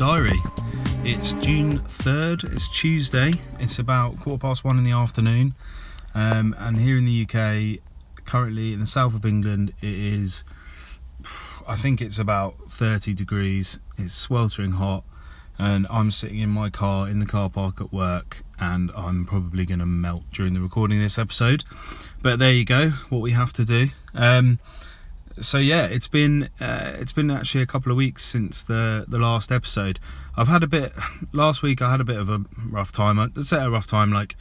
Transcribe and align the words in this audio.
Diary. 0.00 0.40
It's 1.04 1.34
June 1.34 1.80
3rd, 1.80 2.54
it's 2.54 2.70
Tuesday, 2.70 3.34
it's 3.58 3.78
about 3.78 4.18
quarter 4.18 4.40
past 4.40 4.64
one 4.64 4.78
in 4.78 4.84
the 4.84 4.92
afternoon, 4.92 5.54
um, 6.14 6.56
and 6.58 6.78
here 6.78 6.96
in 6.96 7.04
the 7.04 7.26
UK, 7.28 7.82
currently 8.24 8.72
in 8.72 8.80
the 8.80 8.86
south 8.86 9.14
of 9.14 9.26
England, 9.26 9.74
it 9.82 9.92
is, 9.92 10.42
I 11.68 11.76
think 11.76 12.00
it's 12.00 12.18
about 12.18 12.70
30 12.70 13.12
degrees, 13.12 13.78
it's 13.98 14.14
sweltering 14.14 14.70
hot, 14.70 15.04
and 15.58 15.86
I'm 15.90 16.10
sitting 16.10 16.38
in 16.38 16.48
my 16.48 16.70
car 16.70 17.06
in 17.06 17.18
the 17.18 17.26
car 17.26 17.50
park 17.50 17.78
at 17.78 17.92
work, 17.92 18.38
and 18.58 18.90
I'm 18.96 19.26
probably 19.26 19.66
going 19.66 19.80
to 19.80 19.86
melt 19.86 20.22
during 20.32 20.54
the 20.54 20.62
recording 20.62 20.96
of 20.96 21.04
this 21.04 21.18
episode. 21.18 21.62
But 22.22 22.38
there 22.38 22.52
you 22.52 22.64
go, 22.64 22.92
what 23.10 23.20
we 23.20 23.32
have 23.32 23.52
to 23.52 23.66
do. 23.66 23.88
Um, 24.14 24.60
so 25.38 25.58
yeah, 25.58 25.86
it's 25.86 26.08
been 26.08 26.48
uh, 26.60 26.96
it's 26.98 27.12
been 27.12 27.30
actually 27.30 27.62
a 27.62 27.66
couple 27.66 27.92
of 27.92 27.96
weeks 27.96 28.24
since 28.24 28.64
the 28.64 29.04
the 29.06 29.18
last 29.18 29.52
episode. 29.52 29.98
I've 30.36 30.48
had 30.48 30.62
a 30.62 30.66
bit 30.66 30.92
last 31.32 31.62
week. 31.62 31.82
I 31.82 31.90
had 31.90 32.00
a 32.00 32.04
bit 32.04 32.18
of 32.18 32.28
a 32.28 32.44
rough 32.68 32.92
time. 32.92 33.18
I'd 33.18 33.42
say 33.42 33.62
a 33.62 33.70
rough 33.70 33.86
time. 33.86 34.12
Like 34.12 34.36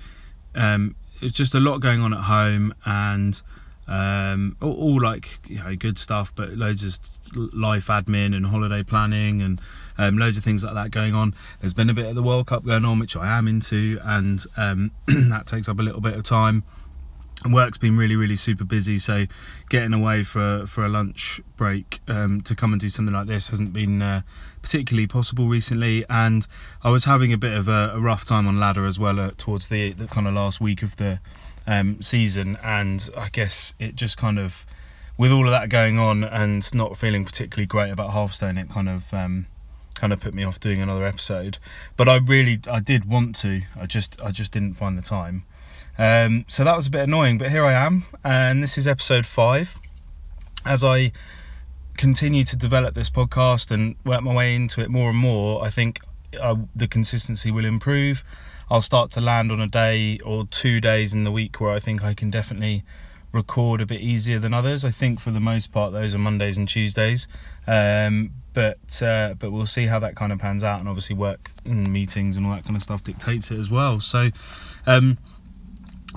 um, 0.56 0.96
it's 1.22 1.38
just 1.38 1.54
a 1.54 1.60
lot 1.60 1.80
going 1.80 2.02
on 2.02 2.14
at 2.14 2.22
home 2.22 2.74
and 2.86 3.42
um, 3.88 4.56
all, 4.62 4.74
all, 4.74 5.02
like 5.02 5.40
you 5.48 5.64
know 5.64 5.76
good 5.76 5.98
stuff, 5.98 6.34
but 6.36 6.54
loads 6.54 6.84
of 6.84 7.54
life 7.54 7.88
admin 7.88 8.36
and 8.36 8.48
holiday 8.48 8.84
planning 8.84 9.42
and 9.42 9.60
um, 9.98 10.18
loads 10.18 10.38
of 10.38 10.44
things 10.44 10.64
like 10.64 10.76
that 10.76 10.92
going 10.92 11.16
on. 11.16 11.34
There's 11.60 11.74
been 11.74 11.90
a 11.90 11.94
bit 11.94 12.06
of 12.06 12.16
the 12.16 12.24
World 12.24 12.48
Cup 12.48 12.66
going 12.66 12.86
on, 12.86 13.00
which 13.00 13.16
I 13.16 13.38
am 13.38 13.48
into, 13.48 14.00
and 14.04 14.44
um, 14.58 14.92
that 15.08 15.48
takes 15.48 15.68
up 15.68 15.80
a 15.80 15.82
little 15.82 16.02
bit 16.02 16.16
of 16.16 16.24
time 16.24 16.64
work's 17.50 17.78
been 17.78 17.96
really 17.96 18.16
really 18.16 18.36
super 18.36 18.66
busy 18.66 18.98
so 18.98 19.26
getting 19.70 19.94
away 19.94 20.24
for 20.24 20.66
for 20.68 20.84
a 20.84 20.90
lunch 20.90 21.40
break 21.56 22.00
um, 22.08 22.42
to 22.42 22.54
come 22.54 22.74
and 22.74 22.82
do 22.82 22.90
something 22.90 23.14
like 23.14 23.28
this 23.28 23.50
hasn't 23.50 23.72
been 23.72 24.02
uh, 24.02 24.22
particularly 24.62 25.08
possible 25.08 25.48
recently 25.48 26.04
and 26.10 26.48
i 26.84 26.90
was 26.90 27.06
having 27.06 27.32
a 27.32 27.38
bit 27.38 27.54
of 27.54 27.70
a, 27.70 27.92
a 27.94 28.00
rough 28.00 28.26
time 28.26 28.48
on 28.48 28.60
ladder 28.60 28.86
as 28.86 29.00
well 29.00 29.20
uh, 29.20 29.32
towards 29.38 29.70
the, 29.70 29.94
the 29.94 30.08
kind 30.08 30.28
of 30.28 30.34
last 30.34 30.60
week 30.60 30.84
of 30.84 30.98
the 30.98 31.20
um, 31.66 32.02
season 32.02 32.58
and 32.64 33.10
i 33.18 33.30
guess 33.30 33.74
it 33.80 33.96
just 33.96 34.18
kind 34.18 34.38
of 34.38 34.66
with 35.18 35.32
all 35.32 35.46
of 35.46 35.52
that 35.52 35.70
going 35.70 36.00
on 36.00 36.24
and 36.24 36.74
not 36.74 36.98
feeling 36.98 37.26
particularly 37.26 37.66
great 37.66 37.92
about 37.92 38.12
Hearthstone 38.12 38.58
it 38.58 38.70
kind 38.70 38.88
of 38.88 39.14
um, 39.14 39.48
kind 39.94 40.14
of 40.14 40.22
put 40.22 40.34
me 40.34 40.46
off 40.46 40.62
doing 40.62 40.82
another 40.82 41.06
episode. 41.06 41.58
But 41.98 42.08
i 42.08 42.16
really 42.16 42.62
i 42.72 42.80
did 42.80 43.04
want 43.04 43.36
to 43.38 43.64
i 43.78 43.86
just 43.86 44.22
i 44.24 44.32
just 44.32 44.54
didn't 44.54 44.76
find 44.76 44.98
the 44.98 45.02
time 45.02 45.44
um, 45.98 46.46
so 46.48 46.64
that 46.64 46.76
was 46.76 46.88
a 46.88 46.90
bit 46.90 47.02
annoying, 47.02 47.38
but 47.38 47.50
here 47.50 47.66
I 47.66 47.74
am, 47.74 48.04
and 48.24 48.64
this 48.64 48.78
is 48.78 48.88
episode 48.88 49.26
five. 49.26 49.80
As 50.66 50.84
I 50.84 51.12
continue 51.98 52.46
to 52.46 52.56
develop 52.56 52.96
this 52.96 53.10
podcast 53.10 53.72
and 53.72 53.96
work 54.06 54.24
my 54.24 54.34
way 54.34 54.56
into 54.56 54.82
it 54.82 54.90
more 54.90 55.10
and 55.10 55.18
more, 55.18 55.64
I 55.64 55.70
think 55.70 56.00
uh, 56.40 56.56
the 56.76 56.88
consistency 56.88 57.52
will 57.52 57.66
improve. 57.66 58.24
I'll 58.70 58.82
start 58.82 59.12
to 59.12 59.22
land 59.22 59.52
on 59.52 59.60
a 59.60 59.68
day 59.68 60.20
or 60.24 60.46
two 60.46 60.80
days 60.80 61.14
in 61.14 61.24
the 61.24 61.32
week 61.32 61.60
where 61.60 61.72
I 61.72 61.80
think 61.80 62.04
I 62.04 62.14
can 62.14 62.30
definitely 62.30 62.84
record 63.32 63.82
a 63.82 63.86
bit 63.86 64.02
easier 64.02 64.40
than 64.40 64.54
others. 64.54 64.86
I 64.86 64.92
think 64.92 65.20
for 65.20 65.32
the 65.32 65.40
most 65.40 65.72
part 65.72 65.92
those 65.92 66.16
are 66.16 66.20
Mondays 66.20 66.58
and 66.58 66.68
Tuesdays, 66.68 67.28
um, 67.68 68.32
but 68.54 69.02
uh, 69.02 69.34
but 69.38 69.52
we'll 69.52 69.66
see 69.66 69.88
how 69.88 70.00
that 70.00 70.16
kind 70.16 70.32
of 70.32 70.40
pans 70.40 70.64
out. 70.64 70.80
And 70.80 70.88
obviously 70.88 71.16
work 71.16 71.52
and 71.66 71.92
meetings 71.92 72.38
and 72.38 72.46
all 72.46 72.54
that 72.54 72.64
kind 72.64 72.76
of 72.76 72.82
stuff 72.82 73.04
dictates 73.04 73.52
it 73.52 73.60
as 73.60 73.70
well. 73.70 74.00
So. 74.00 74.30
Um, 74.86 75.18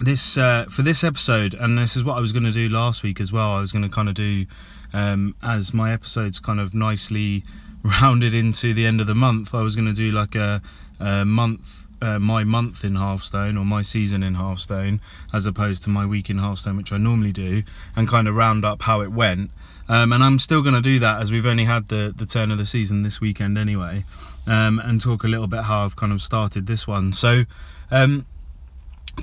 this 0.01 0.37
uh, 0.39 0.67
for 0.71 0.83
this 0.83 1.05
episode, 1.05 1.55
and 1.55 1.79
this 1.79 1.97
is 1.97 2.05
what 2.05 2.17
I 2.17 2.21
was 2.21 2.33
going 2.33 2.45
to 2.45 2.53
do 2.53 2.69
last 2.69 3.03
week 3.03 3.21
as 3.21 3.33
well. 3.33 3.53
I 3.53 3.61
was 3.61 3.73
going 3.73 3.83
to 3.83 3.89
kind 3.89 4.09
of 4.09 4.15
do 4.15 4.47
um, 4.93 5.35
as 5.43 5.75
my 5.75 5.93
episodes 5.93 6.41
kind 6.41 6.61
of 6.61 6.75
nicely 6.75 7.45
rounded 7.83 8.35
into 8.35 8.75
the 8.75 8.87
end 8.87 9.01
of 9.01 9.07
the 9.07 9.15
month. 9.15 9.55
I 9.55 9.63
was 9.63 9.77
going 9.77 9.89
to 9.89 9.93
do 9.93 10.11
like 10.11 10.35
a, 10.35 10.63
a 11.01 11.25
month, 11.25 11.89
uh, 12.01 12.19
my 12.19 12.45
month 12.45 12.85
in 12.85 12.95
Hearthstone 12.95 13.57
or 13.57 13.65
my 13.65 13.83
season 13.83 14.23
in 14.23 14.35
Hearthstone, 14.35 15.01
as 15.33 15.47
opposed 15.47 15.83
to 15.85 15.91
my 15.91 16.07
week 16.07 16.31
in 16.31 16.39
Hearthstone, 16.39 16.77
which 16.77 16.93
I 16.93 16.97
normally 16.97 17.33
do, 17.33 17.63
and 17.97 18.09
kind 18.09 18.29
of 18.29 18.35
round 18.35 18.65
up 18.65 18.83
how 18.83 19.01
it 19.01 19.13
went. 19.13 19.51
Um, 19.89 20.13
and 20.13 20.23
I'm 20.23 20.39
still 20.39 20.63
going 20.63 20.75
to 20.75 20.81
do 20.81 20.99
that 21.01 21.21
as 21.21 21.33
we've 21.33 21.47
only 21.47 21.65
had 21.65 21.89
the 21.89 22.15
the 22.17 22.25
turn 22.25 22.51
of 22.51 22.59
the 22.59 22.65
season 22.65 23.03
this 23.03 23.21
weekend 23.21 23.59
anyway, 23.59 24.05
um, 24.47 24.79
and 24.79 25.01
talk 25.01 25.25
a 25.25 25.29
little 25.29 25.49
bit 25.49 25.65
how 25.65 25.85
I've 25.85 25.97
kind 25.97 26.13
of 26.13 26.23
started 26.23 26.67
this 26.67 26.87
one. 26.87 27.13
So. 27.13 27.45
Um, 27.91 28.25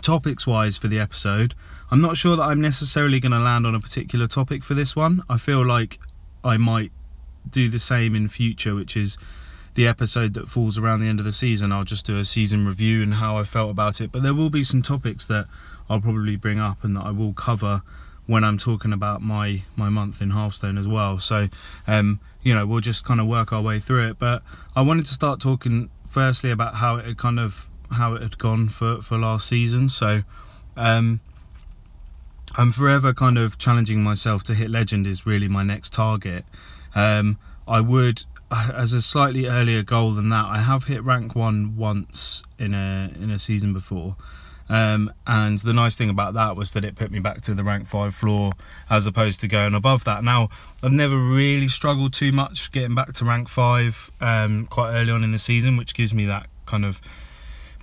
topics 0.01 0.45
wise 0.45 0.77
for 0.77 0.87
the 0.87 0.99
episode, 0.99 1.55
I'm 1.91 2.01
not 2.01 2.17
sure 2.17 2.35
that 2.35 2.43
I'm 2.43 2.61
necessarily 2.61 3.19
going 3.19 3.31
to 3.31 3.39
land 3.39 3.65
on 3.65 3.75
a 3.75 3.79
particular 3.79 4.27
topic 4.27 4.63
for 4.63 4.73
this 4.73 4.95
one. 4.95 5.23
I 5.29 5.37
feel 5.37 5.65
like 5.65 5.99
I 6.43 6.57
might 6.57 6.91
do 7.49 7.69
the 7.69 7.79
same 7.79 8.15
in 8.15 8.27
future, 8.27 8.75
which 8.75 8.95
is 8.95 9.17
the 9.75 9.87
episode 9.87 10.33
that 10.33 10.47
falls 10.47 10.77
around 10.77 11.01
the 11.01 11.07
end 11.07 11.19
of 11.19 11.25
the 11.25 11.31
season. 11.31 11.71
I'll 11.71 11.83
just 11.83 12.05
do 12.05 12.17
a 12.17 12.25
season 12.25 12.67
review 12.67 13.01
and 13.01 13.15
how 13.15 13.37
I 13.37 13.43
felt 13.43 13.71
about 13.71 14.01
it. 14.01 14.11
But 14.11 14.23
there 14.23 14.33
will 14.33 14.49
be 14.49 14.63
some 14.63 14.81
topics 14.81 15.25
that 15.27 15.47
I'll 15.89 16.01
probably 16.01 16.35
bring 16.35 16.59
up 16.59 16.83
and 16.83 16.95
that 16.95 17.05
I 17.05 17.11
will 17.11 17.33
cover 17.33 17.81
when 18.27 18.43
I'm 18.43 18.59
talking 18.59 18.93
about 18.93 19.21
my 19.23 19.63
my 19.75 19.89
month 19.89 20.21
in 20.21 20.31
Hearthstone 20.31 20.77
as 20.77 20.87
well. 20.87 21.17
So, 21.17 21.47
um, 21.87 22.19
you 22.43 22.53
know, 22.53 22.65
we'll 22.65 22.81
just 22.81 23.03
kind 23.03 23.19
of 23.19 23.25
work 23.25 23.51
our 23.51 23.61
way 23.61 23.79
through 23.79 24.07
it. 24.09 24.19
But 24.19 24.43
I 24.75 24.81
wanted 24.81 25.05
to 25.07 25.13
start 25.13 25.39
talking 25.39 25.89
firstly 26.05 26.51
about 26.51 26.75
how 26.75 26.97
it 26.97 27.17
kind 27.17 27.39
of 27.39 27.68
how 27.91 28.15
it 28.15 28.21
had 28.21 28.37
gone 28.37 28.69
for, 28.69 29.01
for 29.01 29.17
last 29.17 29.47
season. 29.47 29.89
So 29.89 30.23
um, 30.77 31.19
I'm 32.57 32.71
forever 32.71 33.13
kind 33.13 33.37
of 33.37 33.57
challenging 33.57 34.01
myself 34.03 34.43
to 34.45 34.53
hit 34.53 34.69
legend 34.69 35.05
is 35.07 35.25
really 35.25 35.47
my 35.47 35.63
next 35.63 35.93
target. 35.93 36.45
Um, 36.95 37.37
I 37.67 37.81
would, 37.81 38.23
as 38.51 38.93
a 38.93 39.01
slightly 39.01 39.47
earlier 39.47 39.83
goal 39.83 40.13
than 40.13 40.29
that, 40.29 40.45
I 40.45 40.59
have 40.59 40.85
hit 40.85 41.03
rank 41.03 41.35
one 41.35 41.77
once 41.77 42.43
in 42.57 42.73
a 42.73 43.11
in 43.19 43.29
a 43.29 43.39
season 43.39 43.73
before. 43.73 44.15
Um, 44.69 45.11
and 45.25 45.57
the 45.57 45.73
nice 45.73 45.95
thing 45.95 46.11
about 46.11 46.35
that 46.35 46.55
was 46.55 46.73
that 46.73 46.85
it 46.85 46.95
put 46.95 47.09
me 47.09 47.19
back 47.19 47.41
to 47.41 47.55
the 47.55 47.63
rank 47.63 47.87
five 47.87 48.13
floor 48.13 48.51
as 48.89 49.07
opposed 49.07 49.41
to 49.41 49.47
going 49.47 49.73
above 49.73 50.03
that. 50.03 50.23
Now, 50.23 50.49
I've 50.83 50.91
never 50.91 51.17
really 51.17 51.67
struggled 51.67 52.13
too 52.13 52.31
much 52.31 52.71
getting 52.71 52.93
back 52.93 53.13
to 53.13 53.25
rank 53.25 53.49
five 53.49 54.11
um, 54.21 54.67
quite 54.67 54.93
early 54.93 55.11
on 55.11 55.23
in 55.23 55.31
the 55.31 55.39
season, 55.39 55.75
which 55.75 55.95
gives 55.95 56.13
me 56.13 56.25
that 56.25 56.47
kind 56.67 56.85
of 56.85 57.01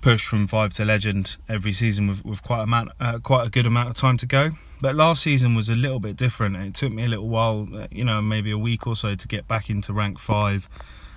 push 0.07 0.25
from 0.25 0.47
five 0.47 0.73
to 0.73 0.85
legend 0.85 1.35
every 1.49 1.73
season 1.73 2.07
with, 2.07 2.23
with 2.23 2.41
quite 2.41 2.59
a 2.59 2.63
amount, 2.63 2.89
uh, 2.97 3.19
quite 3.19 3.45
a 3.45 3.49
good 3.49 3.65
amount 3.65 3.89
of 3.89 3.95
time 3.97 4.15
to 4.15 4.25
go. 4.25 4.51
But 4.79 4.95
last 4.95 5.21
season 5.21 5.53
was 5.53 5.67
a 5.67 5.75
little 5.75 5.99
bit 5.99 6.15
different. 6.15 6.55
It 6.55 6.75
took 6.75 6.93
me 6.93 7.03
a 7.03 7.09
little 7.09 7.27
while, 7.27 7.67
uh, 7.75 7.87
you 7.91 8.05
know, 8.05 8.21
maybe 8.21 8.49
a 8.49 8.57
week 8.57 8.87
or 8.87 8.95
so 8.95 9.15
to 9.15 9.27
get 9.27 9.49
back 9.49 9.69
into 9.69 9.91
rank 9.91 10.17
five 10.17 10.69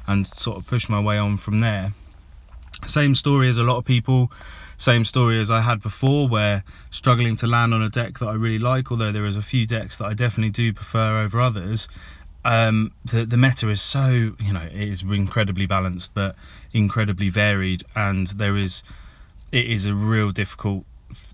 and 0.09 0.27
sort 0.27 0.59
of 0.59 0.67
push 0.67 0.89
my 0.89 0.99
way 0.99 1.19
on 1.19 1.37
from 1.37 1.61
there. 1.61 1.93
Same 2.85 3.15
story 3.15 3.49
as 3.49 3.59
a 3.59 3.63
lot 3.63 3.77
of 3.77 3.85
people, 3.85 4.33
same 4.77 5.05
story 5.05 5.39
as 5.39 5.53
I 5.53 5.61
had 5.61 5.81
before, 5.81 6.27
where 6.27 6.65
struggling 6.91 7.37
to 7.37 7.47
land 7.47 7.73
on 7.73 7.83
a 7.83 7.91
deck 7.91 8.19
that 8.19 8.27
I 8.27 8.33
really 8.33 8.59
like, 8.59 8.91
although 8.91 9.13
there 9.13 9.25
is 9.25 9.37
a 9.37 9.43
few 9.43 9.69
decks 9.69 9.99
that 9.99 10.07
I 10.07 10.15
definitely 10.15 10.51
do 10.51 10.73
prefer 10.73 11.23
over 11.23 11.41
others 11.41 11.89
um, 12.45 12.93
the 13.05 13.25
the 13.25 13.37
meta 13.37 13.69
is 13.69 13.83
so 13.83 14.35
you 14.39 14.53
know 14.53 14.63
it 14.63 14.89
is 14.89 15.03
incredibly 15.03 15.67
balanced 15.67 16.15
but 16.15 16.35
incredibly 16.73 17.29
varied 17.29 17.85
and 17.95 18.29
there 18.29 18.57
is 18.57 18.83
it 19.53 19.67
is 19.67 19.87
a 19.87 19.95
real 19.95 20.31
difficult 20.31 20.85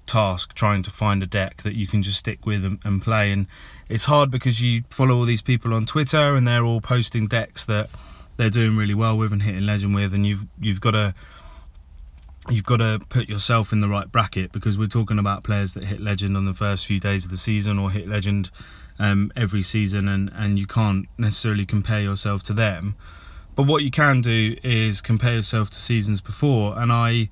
task 0.07 0.55
trying 0.55 0.83
to 0.83 0.91
find 0.91 1.23
a 1.23 1.27
deck 1.27 1.63
that 1.63 1.75
you 1.75 1.87
can 1.87 2.03
just 2.03 2.19
stick 2.19 2.47
with 2.47 2.65
and, 2.65 2.79
and, 2.85 3.03
play. 3.03 3.31
And 3.33 3.47
it's 3.89 4.05
hard 4.05 4.31
because 4.31 4.63
you 4.63 4.85
follow 4.91 5.17
all 5.17 5.25
these 5.25 5.43
people 5.43 5.75
on 5.75 5.87
Twitter 5.87 6.35
and 6.35 6.47
they're 6.47 6.65
all 6.65 6.81
posting 6.81 7.27
decks 7.27 7.65
that 7.67 7.91
they're 8.37 8.51
doing 8.51 8.77
really 8.77 8.95
well 8.95 9.17
with 9.17 9.33
and 9.33 9.43
hitting 9.43 9.67
legend 9.67 9.95
with 9.95 10.13
and 10.13 10.27
you've 10.27 10.45
you've 10.61 10.81
got 10.81 10.91
to 10.91 11.15
you've 12.51 12.65
got 12.65 12.77
to 12.77 13.01
put 13.09 13.29
yourself 13.29 13.73
in 13.73 13.81
the 13.81 13.89
right 13.89 14.13
bracket 14.13 14.53
because 14.53 14.77
we're 14.77 14.87
talking 14.87 15.19
about 15.19 15.43
players 15.43 15.73
that 15.75 15.85
hit 15.85 16.01
legend 16.01 16.37
on 16.37 16.45
the 16.45 16.53
first 16.53 16.87
few 16.87 17.01
days 17.01 17.25
of 17.25 17.31
the 17.31 17.37
season 17.37 17.79
or 17.79 17.91
hit 17.91 18.07
legend 18.07 18.51
um, 18.99 19.33
every 19.37 19.63
season, 19.63 20.09
and, 20.09 20.31
and 20.35 20.59
you 20.59 20.67
can't 20.67 21.07
necessarily 21.19 21.67
compare 21.67 22.01
yourself 22.01 22.43
to 22.45 22.53
them. 22.53 22.95
But 23.55 23.65
what 23.65 23.83
you 23.83 23.91
can 23.91 24.21
do 24.21 24.57
is 24.63 25.01
compare 25.01 25.35
yourself 25.35 25.71
to 25.71 25.79
seasons 25.79 26.21
before. 26.21 26.79
And 26.79 26.93
I, 26.93 27.31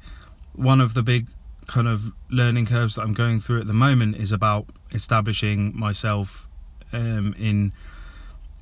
one 0.55 0.81
of 0.81 0.95
the 0.95 1.03
big 1.03 1.29
kind 1.67 1.89
of 1.89 2.13
learning 2.31 2.67
curves 2.67 2.95
that 2.95 3.03
I'm 3.03 3.15
going 3.15 3.41
through 3.41 3.61
at 3.61 3.67
the 3.67 3.75
moment 3.75 4.17
is 4.17 4.33
about 4.33 4.67
establishing 4.93 5.77
myself 5.79 6.49
um, 6.93 7.35
in 7.39 7.73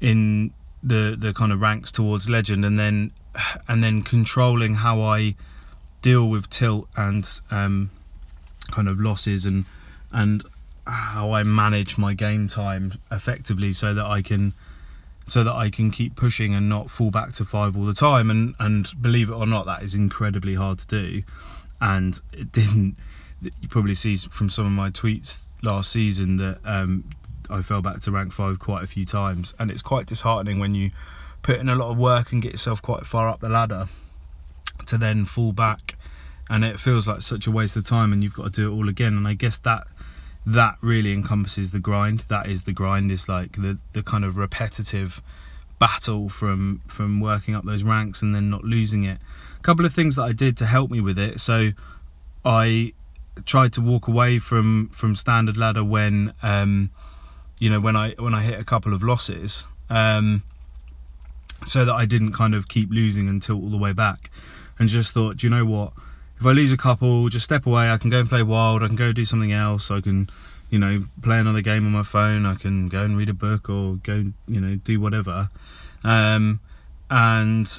in 0.01 0.53
the 0.83 1.17
the 1.17 1.33
kind 1.33 1.53
of 1.53 1.61
ranks 1.61 1.93
towards 1.93 2.29
legend, 2.29 2.65
and 2.65 2.79
then 2.79 3.13
and 3.69 3.83
then 3.83 4.03
controlling 4.03 4.75
how 4.75 5.01
I 5.01 5.35
deal 6.03 6.29
with 6.29 6.51
tilt 6.51 6.89
and 6.97 7.29
um, 7.51 7.91
kind 8.71 8.89
of 8.89 8.99
losses 8.99 9.47
and 9.47 9.65
and 10.13 10.45
how 10.87 11.33
I 11.33 11.43
manage 11.43 11.97
my 11.97 12.15
game 12.15 12.49
time 12.49 12.99
effectively 13.11 13.73
so 13.73 13.95
that 13.95 14.05
I 14.07 14.23
can 14.23 14.53
so 15.27 15.45
that 15.45 15.55
I 15.55 15.71
can 15.71 15.91
keep 15.91 16.17
pushing 16.17 16.55
and 16.55 16.69
not 16.69 16.91
fall 16.91 17.11
back 17.11 17.33
to 17.35 17.45
five 17.45 17.77
all 17.77 17.85
the 17.85 17.95
time. 17.95 18.31
And 18.31 18.55
and 18.59 18.89
believe 19.01 19.31
it 19.31 19.35
or 19.35 19.47
not 19.47 19.67
that 19.67 19.83
is 19.83 19.95
incredibly 19.95 20.55
hard 20.55 20.79
to 20.81 20.87
do. 20.87 21.23
And 21.81 22.21
it 22.33 22.53
didn't 22.53 22.97
you 23.61 23.69
probably 23.69 23.95
see 23.95 24.17
from 24.17 24.49
some 24.49 24.67
of 24.67 24.73
my 24.73 24.91
tweets 24.91 25.45
last 25.63 25.91
season 25.91 26.37
that 26.37 26.59
um, 26.65 27.05
I 27.51 27.61
fell 27.63 27.83
back 27.83 28.01
to 28.01 28.11
rank 28.11 28.33
five 28.33 28.59
quite 28.59 28.85
a 28.85 28.87
few 28.87 29.05
times. 29.05 29.55
And 29.59 29.71
it's 29.71 29.83
quite 29.83 30.07
disheartening 30.07 30.59
when 30.59 30.75
you 30.75 30.91
put 31.43 31.59
in 31.59 31.69
a 31.69 31.75
lot 31.75 31.91
of 31.91 31.99
work 31.99 32.33
and 32.33 32.41
get 32.41 32.53
yourself 32.53 32.81
quite 32.81 33.05
far 33.05 33.29
up 33.29 33.41
the 33.41 33.49
ladder 33.49 33.89
to 34.87 34.99
then 34.99 35.25
fall 35.25 35.53
back. 35.53 35.97
And 36.49 36.65
it 36.65 36.79
feels 36.79 37.09
like 37.09 37.23
such 37.23 37.47
a 37.47 37.51
waste 37.51 37.77
of 37.77 37.87
time 37.87 38.13
and 38.13 38.23
you've 38.23 38.35
got 38.35 38.45
to 38.45 38.51
do 38.51 38.71
it 38.71 38.75
all 38.75 38.89
again. 38.89 39.17
And 39.17 39.27
i 39.27 39.35
guess 39.35 39.59
that 39.59 39.87
that 40.47 40.77
really 40.81 41.13
encompasses 41.13 41.71
the 41.71 41.79
grind. 41.79 42.21
That 42.29 42.49
is 42.49 42.65
the 42.65 42.73
grind. 42.73 43.11
Is 43.13 43.29
like 43.29 43.53
the 43.53 43.79
the 43.93 44.03
kind 44.03 44.25
of 44.25 44.37
repetitive 44.37 45.23
battle 45.79 46.29
from 46.29 46.81
from 46.87 47.21
working 47.21 47.55
up 47.55 47.65
those 47.65 47.83
ranks 47.83 48.23
and 48.23 48.35
then 48.35 48.51
not 48.51 48.65
losing 48.65 49.05
it. 49.05 49.19
A 49.59 49.63
couple 49.63 49.85
of 49.85 49.93
things 49.93 50.15
that 50.15 50.23
i 50.23 50.33
did 50.33 50.57
to 50.57 50.67
help 50.67 50.91
me 50.91 51.01
with 51.01 51.19
it. 51.19 51.41
So 51.41 51.71
i 52.45 52.93
tried 53.45 53.73
to 53.73 53.81
walk 53.81 54.07
away 54.07 54.39
from 54.39 54.89
from 54.93 55.17
standard 55.17 55.57
ladder 55.57 55.83
when 55.83 56.33
um 56.43 56.91
you 57.59 57.71
know 57.71 57.81
when 57.81 57.97
i 57.97 58.11
when 58.19 58.35
i 58.35 58.43
hit 58.43 58.61
a 58.61 58.65
couple 58.65 58.93
of 58.93 59.03
losses 59.03 59.67
um 59.89 60.43
so 61.65 61.85
that 61.85 61.95
i 61.95 62.05
didn't 62.05 62.33
kind 62.33 62.55
of 62.55 62.69
keep 62.69 62.91
losing 62.91 63.29
until 63.29 63.57
all 63.57 63.71
the 63.71 63.77
way 63.77 63.93
back. 63.93 64.31
And 64.79 64.89
just 64.89 65.13
thought 65.13 65.39
do 65.39 65.47
you 65.47 65.51
know 65.51 65.65
what 65.65 65.93
if 66.43 66.47
I 66.47 66.51
lose 66.51 66.73
a 66.73 66.77
couple, 66.77 67.29
just 67.29 67.45
step 67.45 67.67
away. 67.67 67.89
I 67.89 67.99
can 67.99 68.11
go 68.11 68.19
and 68.19 68.29
play 68.29 68.43
wild. 68.43 68.83
I 68.83 68.89
can 68.89 68.97
go 68.97 69.13
do 69.13 69.25
something 69.25 69.53
else. 69.53 69.93
I 69.93 70.01
can, 70.01 70.29
you 70.71 70.79
know, 70.81 71.05
play 71.23 71.39
another 71.39 71.61
game 71.61 71.87
on 71.87 71.93
my 71.93 72.03
phone. 72.03 72.47
I 72.47 72.57
can 72.57 72.89
go 72.89 73.03
and 73.03 73.17
read 73.17 73.29
a 73.29 73.35
book 73.35 73.71
or 73.71 74.01
go, 74.03 74.33
you 74.49 74.61
know, 74.61 74.75
do 74.75 75.01
whatever. 75.01 75.51
Um, 76.03 76.59
and 77.09 77.71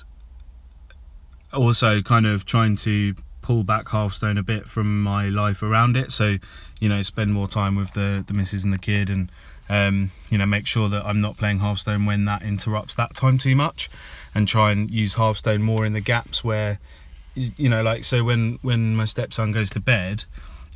also 1.51 2.01
kind 2.01 2.25
of 2.25 2.45
trying 2.45 2.77
to 2.77 3.15
pull 3.41 3.65
back 3.65 3.89
Hearthstone 3.89 4.37
a 4.37 4.43
bit 4.43 4.65
from 4.65 5.03
my 5.03 5.27
life 5.27 5.61
around 5.61 5.97
it. 5.97 6.13
So, 6.13 6.37
you 6.79 6.87
know, 6.87 7.01
spend 7.01 7.33
more 7.33 7.49
time 7.49 7.75
with 7.75 7.91
the 7.91 8.23
the 8.25 8.33
missus 8.33 8.63
and 8.63 8.71
the 8.71 8.77
kid, 8.77 9.09
and 9.09 9.29
um, 9.67 10.11
you 10.29 10.37
know, 10.37 10.45
make 10.45 10.67
sure 10.67 10.87
that 10.87 11.05
I'm 11.05 11.19
not 11.19 11.35
playing 11.35 11.59
Hearthstone 11.59 12.05
when 12.05 12.23
that 12.25 12.43
interrupts 12.43 12.95
that 12.95 13.13
time 13.13 13.37
too 13.37 13.57
much, 13.57 13.89
and 14.33 14.47
try 14.47 14.71
and 14.71 14.89
use 14.89 15.15
Hearthstone 15.15 15.61
more 15.63 15.85
in 15.85 15.91
the 15.91 15.99
gaps 15.99 16.45
where 16.45 16.79
you 17.35 17.69
know, 17.69 17.81
like 17.81 18.03
so 18.03 18.23
when 18.23 18.59
when 18.61 18.95
my 18.95 19.05
stepson 19.05 19.51
goes 19.51 19.69
to 19.71 19.79
bed, 19.79 20.25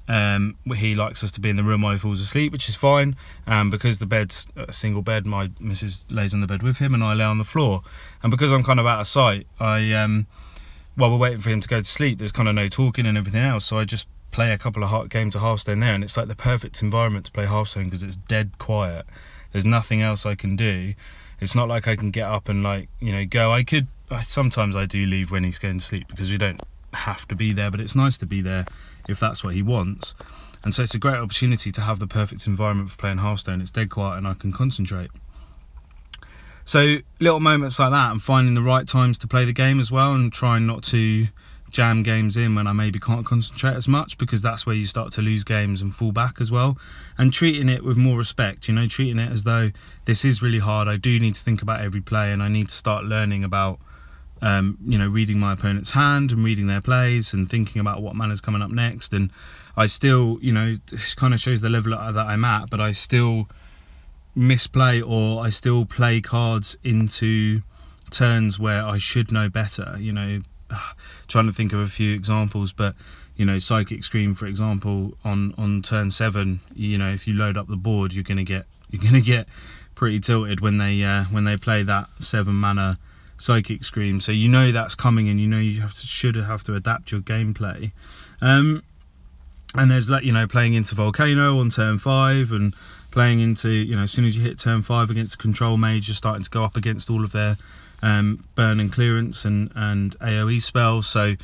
um, 0.08 0.56
he 0.76 0.96
likes 0.96 1.24
us 1.24 1.32
to 1.34 1.42
be 1.42 1.50
in 1.50 1.58
the 1.58 1.64
room 1.64 1.82
while 1.82 1.94
he 1.94 2.00
falls 2.00 2.22
asleep, 2.22 2.52
which 2.52 2.70
is 2.70 2.76
fine. 2.76 3.16
Um, 3.46 3.70
because 3.70 4.00
the 4.00 4.06
bed's 4.06 4.48
a 4.56 4.74
single 4.74 5.02
bed, 5.02 5.26
my 5.26 5.52
missus 5.60 6.06
lays 6.10 6.34
on 6.34 6.42
the 6.42 6.48
bed 6.48 6.64
with 6.64 6.78
him, 6.78 6.94
and 6.94 7.04
I 7.04 7.14
lay 7.14 7.26
on 7.26 7.38
the 7.38 7.44
floor. 7.44 7.82
And 8.24 8.32
because 8.32 8.52
I'm 8.52 8.64
kind 8.64 8.80
of 8.80 8.86
out 8.86 9.02
of 9.02 9.08
sight, 9.08 9.48
I 9.60 9.94
um, 9.94 10.28
while 10.96 11.12
we're 11.12 11.18
waiting 11.18 11.42
for 11.42 11.50
him 11.50 11.62
to 11.62 11.68
go 11.68 11.80
to 11.80 11.88
sleep, 11.88 12.20
there's 12.20 12.32
kind 12.32 12.48
of 12.48 12.56
no 12.56 12.70
talking 12.70 13.06
and 13.06 13.18
everything 13.18 13.42
else. 13.42 13.66
So 13.66 13.78
I 13.78 13.86
just 13.86 14.08
play 14.32 14.52
a 14.52 14.58
couple 14.58 14.84
of 14.84 14.90
hot 14.90 15.10
games 15.10 15.36
of 15.36 15.42
Hearthstone 15.42 15.80
there, 15.80 15.94
and 15.94 16.04
it's 16.04 16.18
like 16.18 16.28
the 16.28 16.36
perfect 16.36 16.82
environment 16.82 17.26
to 17.26 17.32
play 17.32 17.46
Hearthstone 17.46 17.86
because 17.86 18.04
it's 18.04 18.18
dead 18.18 18.58
quiet. 18.58 19.06
There's 19.52 19.66
nothing 19.66 20.02
else 20.02 20.26
I 20.26 20.36
can 20.36 20.56
do. 20.56 20.94
It's 21.40 21.54
not 21.54 21.68
like 21.68 21.88
I 21.88 21.96
can 21.96 22.12
get 22.12 22.28
up 22.28 22.50
and 22.50 22.64
like 22.64 22.90
you 23.00 23.12
know 23.12 23.26
go. 23.26 23.52
I 23.52 23.64
could 23.64 23.88
sometimes 24.24 24.76
I 24.76 24.86
do 24.86 25.06
leave 25.06 25.32
when 25.32 25.44
he's 25.44 25.60
going 25.60 25.80
to 25.80 25.84
sleep 25.84 26.08
because 26.08 26.32
we 26.32 26.38
don't 26.38 26.62
have 26.94 27.28
to 27.28 27.36
be 27.36 27.54
there, 27.54 27.72
but 27.72 27.80
it's 27.80 27.96
nice 27.96 28.18
to 28.20 28.26
be 28.26 28.42
there 28.42 28.66
if 29.08 29.20
that's 29.20 29.44
what 29.44 29.54
he 29.54 29.62
wants. 29.62 30.16
And 30.64 30.74
so 30.74 30.84
it's 30.84 30.96
a 30.96 31.00
great 31.00 31.16
opportunity 31.16 31.72
to 31.72 31.82
have 31.82 32.00
the 32.00 32.08
perfect 32.08 32.48
environment 32.48 32.90
for 32.90 32.98
playing 32.98 33.18
Hearthstone. 33.18 33.62
It's 33.62 33.72
dead 33.72 33.90
quiet 33.90 34.18
and 34.18 34.28
I 34.28 34.34
can 34.34 34.52
concentrate. 34.52 35.12
So 36.66 36.98
little 37.20 37.40
moments 37.40 37.80
like 37.80 37.92
that 37.92 38.12
and 38.12 38.22
finding 38.22 38.54
the 38.54 38.62
right 38.62 38.86
times 38.86 39.18
to 39.20 39.28
play 39.28 39.46
the 39.46 39.54
game 39.54 39.80
as 39.80 39.90
well 39.92 40.14
and 40.14 40.34
trying 40.34 40.66
not 40.66 40.84
to 40.86 41.28
jam 41.70 42.04
games 42.04 42.36
in 42.36 42.56
when 42.56 42.68
I 42.68 42.74
maybe 42.74 43.00
can't 43.00 43.26
concentrate 43.26 43.76
as 43.76 43.88
much 43.88 44.18
because 44.18 44.42
that's 44.42 44.66
where 44.66 44.76
you 44.76 44.86
start 44.86 45.12
to 45.14 45.22
lose 45.22 45.44
games 45.44 45.82
and 45.82 45.94
fall 45.96 46.12
back 46.12 46.42
as 46.42 46.52
well. 46.52 46.78
And 47.18 47.32
treating 47.32 47.70
it 47.70 47.84
with 47.84 47.98
more 47.98 48.18
respect, 48.18 48.68
you 48.68 48.74
know, 48.74 48.88
treating 48.88 49.20
it 49.20 49.32
as 49.32 49.44
though 49.44 49.72
this 50.06 50.26
is 50.26 50.42
really 50.42 50.60
hard. 50.60 50.88
I 50.88 50.98
do 50.98 51.20
need 51.20 51.36
to 51.36 51.42
think 51.42 51.62
about 51.62 51.82
every 51.82 52.02
play 52.02 52.32
and 52.32 52.44
I 52.44 52.48
need 52.50 52.70
to 52.70 52.76
start 52.76 53.06
learning 53.06 53.44
about 53.44 53.80
um, 54.42 54.78
you 54.86 54.98
know, 54.98 55.08
reading 55.08 55.40
my 55.40 55.54
opponent's 55.54 55.92
hand 55.92 56.32
and 56.32 56.44
reading 56.44 56.68
their 56.68 56.82
plays 56.82 57.34
and 57.34 57.50
thinking 57.50 57.80
about 57.80 58.02
what 58.02 58.16
is 58.32 58.42
coming 58.42 58.62
up 58.62 58.72
next. 58.72 59.14
And 59.14 59.32
I 59.76 59.86
still, 59.86 60.38
you 60.42 60.52
know, 60.52 60.78
kind 61.16 61.34
of 61.34 61.40
shows 61.40 61.62
the 61.62 61.70
level 61.70 61.92
that 61.92 62.16
I'm 62.18 62.46
at, 62.46 62.70
but 62.70 62.80
I 62.80 62.92
still 62.92 63.48
misplay 64.36 65.02
or 65.02 65.44
I 65.44 65.50
still 65.50 65.86
play 65.86 66.22
cards 66.22 66.78
into 66.84 67.62
turns 68.12 68.60
where 68.60 68.86
I 68.86 68.98
should 68.98 69.32
know 69.32 69.50
better. 69.50 69.96
You 70.00 70.14
know, 70.14 70.42
trying 71.28 71.48
to 71.48 71.54
think 71.54 71.74
of 71.74 71.80
a 71.80 71.88
few 71.88 72.14
examples, 72.14 72.72
but 72.74 72.96
you 73.36 73.46
know, 73.46 73.60
psychic 73.60 74.04
scream, 74.04 74.34
for 74.34 74.48
example, 74.48 75.18
on 75.24 75.54
on 75.58 75.82
turn 75.82 76.12
seven. 76.12 76.60
You 76.74 76.98
know, 76.98 77.12
if 77.12 77.28
you 77.28 77.34
load 77.34 77.58
up 77.58 77.68
the 77.68 77.76
board, 77.76 78.14
you're 78.14 78.24
gonna 78.24 78.44
get 78.44 78.66
you're 78.90 79.04
gonna 79.04 79.22
get 79.22 79.48
pretty 79.96 80.20
tilted 80.20 80.60
when 80.60 80.78
they 80.78 81.04
uh, 81.04 81.26
when 81.26 81.44
they 81.44 81.58
play 81.58 81.84
that 81.84 82.08
seven 82.20 82.56
mana 82.56 82.98
psychic 83.38 83.84
scream. 83.84 84.20
So 84.20 84.32
you 84.32 84.50
know 84.50 84.72
that's 84.72 84.96
coming 84.96 85.30
and 85.30 85.40
you 85.40 85.48
know 85.48 85.60
you 85.60 85.82
have 85.82 85.94
to 85.96 86.08
should 86.08 86.36
have 86.36 86.64
to 86.66 86.76
adapt 86.76 87.12
your 87.12 87.22
gameplay. 87.22 87.92
Um, 88.42 88.84
and 89.76 89.92
there's 89.92 90.10
like 90.10 90.24
you 90.24 90.32
know 90.32 90.48
playing 90.48 90.74
into 90.74 90.96
volcano 90.96 91.60
on 91.60 91.70
turn 91.70 91.98
five 92.00 92.52
and 92.52 92.74
playing 93.12 93.40
into 93.40 93.70
you 93.70 93.96
know 93.96 94.04
as 94.04 94.12
soon 94.12 94.26
as 94.26 94.36
you 94.38 94.44
hit 94.44 94.58
turn 94.58 94.82
five 94.82 95.10
against 95.10 95.40
control 95.40 95.78
mage 95.78 96.08
you're 96.08 96.16
starting 96.16 96.44
to 96.44 96.50
go 96.50 96.64
up 96.64 96.76
against 96.76 97.10
all 97.10 97.24
of 97.24 97.32
their 97.32 97.58
um, 98.02 98.46
burn 98.56 98.80
and 98.80 98.92
clearance 98.92 99.46
and 99.46 99.72
and 99.76 100.18
aoe 100.20 100.62
spells. 100.62 101.08
So 101.08 101.36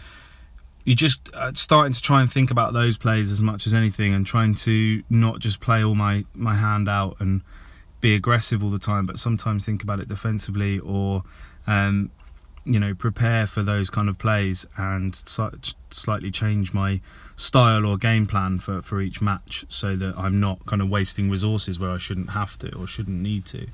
you're 0.86 0.96
just 0.96 1.22
uh, 1.34 1.52
starting 1.56 1.94
to 1.94 2.02
try 2.02 2.22
and 2.22 2.32
think 2.32 2.52
about 2.52 2.74
those 2.74 2.98
plays 2.98 3.32
as 3.32 3.42
much 3.42 3.66
as 3.66 3.74
anything 3.74 4.14
and 4.14 4.26
trying 4.26 4.54
to 4.56 5.02
not 5.10 5.40
just 5.40 5.60
play 5.60 5.84
all 5.84 5.96
my 5.96 6.26
my 6.34 6.56
hand 6.56 6.90
out 6.90 7.16
and 7.20 7.42
be 8.04 8.14
aggressive 8.16 8.64
all 8.64 8.70
the 8.70 8.78
time 8.78 9.06
but 9.06 9.18
sometimes 9.18 9.66
think 9.66 9.82
about 9.82 10.00
it 10.00 10.08
defensively 10.08 10.78
or 10.80 11.24
um, 11.66 12.12
you 12.66 12.80
know, 12.80 12.94
prepare 12.94 13.46
for 13.46 13.62
those 13.62 13.90
kind 13.90 14.08
of 14.08 14.18
plays 14.18 14.66
and 14.78 15.16
slightly 15.16 16.32
change 16.32 16.74
my 16.74 17.02
style 17.36 17.86
or 17.86 17.98
game 17.98 18.26
plan 18.26 18.60
for, 18.60 18.82
for 18.82 19.02
each 19.02 19.22
match 19.22 19.66
so 19.68 19.96
that 19.96 20.14
I'm 20.18 20.40
not 20.40 20.66
kind 20.66 20.82
of 20.82 20.90
wasting 20.90 21.30
resources 21.30 21.78
where 21.78 21.92
I 21.92 21.98
shouldn't 21.98 22.32
have 22.32 22.58
to 22.60 22.74
or 22.76 22.88
shouldn't 22.88 23.20
need 23.20 23.46
to. 23.48 23.68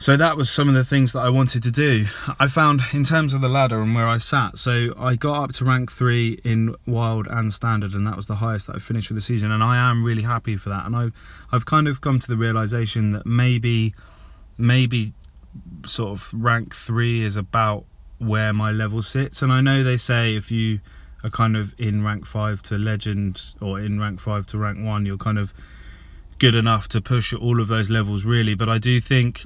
So 0.00 0.16
that 0.16 0.34
was 0.34 0.48
some 0.48 0.66
of 0.66 0.74
the 0.74 0.82
things 0.82 1.12
that 1.12 1.18
I 1.18 1.28
wanted 1.28 1.62
to 1.62 1.70
do. 1.70 2.06
I 2.38 2.46
found 2.46 2.80
in 2.94 3.04
terms 3.04 3.34
of 3.34 3.42
the 3.42 3.50
ladder 3.50 3.82
and 3.82 3.94
where 3.94 4.08
I 4.08 4.16
sat. 4.16 4.56
So 4.56 4.94
I 4.98 5.14
got 5.14 5.44
up 5.44 5.52
to 5.56 5.64
rank 5.66 5.92
three 5.92 6.40
in 6.42 6.74
wild 6.86 7.26
and 7.26 7.52
standard, 7.52 7.92
and 7.92 8.06
that 8.06 8.16
was 8.16 8.26
the 8.26 8.36
highest 8.36 8.68
that 8.68 8.76
I 8.76 8.78
finished 8.78 9.08
for 9.08 9.14
the 9.14 9.20
season. 9.20 9.52
And 9.52 9.62
I 9.62 9.76
am 9.76 10.02
really 10.02 10.22
happy 10.22 10.56
for 10.56 10.70
that. 10.70 10.86
And 10.86 10.96
I've 10.96 11.12
I've 11.52 11.66
kind 11.66 11.86
of 11.86 12.00
come 12.00 12.18
to 12.18 12.26
the 12.26 12.38
realization 12.38 13.10
that 13.10 13.26
maybe 13.26 13.94
maybe 14.56 15.12
sort 15.86 16.12
of 16.12 16.30
rank 16.32 16.74
three 16.74 17.22
is 17.22 17.36
about 17.36 17.84
where 18.16 18.54
my 18.54 18.72
level 18.72 19.02
sits. 19.02 19.42
And 19.42 19.52
I 19.52 19.60
know 19.60 19.84
they 19.84 19.98
say 19.98 20.34
if 20.34 20.50
you 20.50 20.80
are 21.24 21.30
kind 21.30 21.58
of 21.58 21.74
in 21.76 22.02
rank 22.02 22.24
five 22.24 22.62
to 22.62 22.78
legend 22.78 23.54
or 23.60 23.78
in 23.78 24.00
rank 24.00 24.18
five 24.18 24.46
to 24.46 24.56
rank 24.56 24.82
one, 24.82 25.04
you're 25.04 25.18
kind 25.18 25.38
of 25.38 25.52
good 26.38 26.54
enough 26.54 26.88
to 26.88 27.02
push 27.02 27.34
all 27.34 27.60
of 27.60 27.68
those 27.68 27.90
levels, 27.90 28.24
really. 28.24 28.54
But 28.54 28.70
I 28.70 28.78
do 28.78 28.98
think 28.98 29.44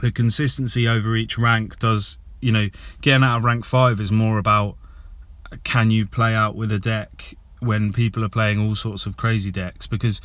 the 0.00 0.10
consistency 0.10 0.88
over 0.88 1.14
each 1.16 1.38
rank 1.38 1.78
does, 1.78 2.18
you 2.40 2.52
know, 2.52 2.68
getting 3.00 3.24
out 3.24 3.38
of 3.38 3.44
rank 3.44 3.64
five 3.64 4.00
is 4.00 4.10
more 4.10 4.38
about 4.38 4.76
can 5.64 5.90
you 5.90 6.06
play 6.06 6.34
out 6.34 6.54
with 6.54 6.72
a 6.72 6.78
deck 6.78 7.34
when 7.60 7.92
people 7.92 8.24
are 8.24 8.28
playing 8.28 8.58
all 8.58 8.74
sorts 8.74 9.06
of 9.06 9.16
crazy 9.16 9.50
decks? 9.50 9.86
Because 9.86 10.20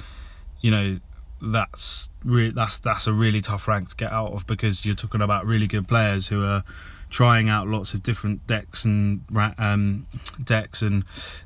you 0.62 0.72
know 0.72 1.00
that's 1.42 2.10
re- 2.24 2.52
that's 2.52 2.78
that's 2.80 3.08
a 3.08 3.14
really 3.14 3.42
tough 3.42 3.68
rank 3.68 3.90
to 3.90 3.96
get 3.96 4.12
out 4.12 4.34
of 4.34 4.48
because 4.48 4.86
you're 4.86 4.96
talking 4.96 5.22
about 5.22 5.46
really 5.46 5.68
good 5.68 5.88
players 5.88 6.28
who 6.28 6.44
are 6.44 6.64
trying 7.10 7.50
out 7.50 7.68
lots 7.68 7.94
of 7.94 8.04
different 8.04 8.46
decks 8.48 8.86
and 8.86 9.22
um, 9.58 10.08
decks 10.44 10.82
and 10.82 11.04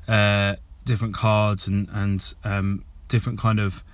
uh, 0.08 0.56
different 0.84 1.14
cards 1.14 1.68
and 1.68 1.88
and 1.92 2.34
um, 2.44 2.84
different 3.08 3.38
kind 3.38 3.60
of 3.60 3.84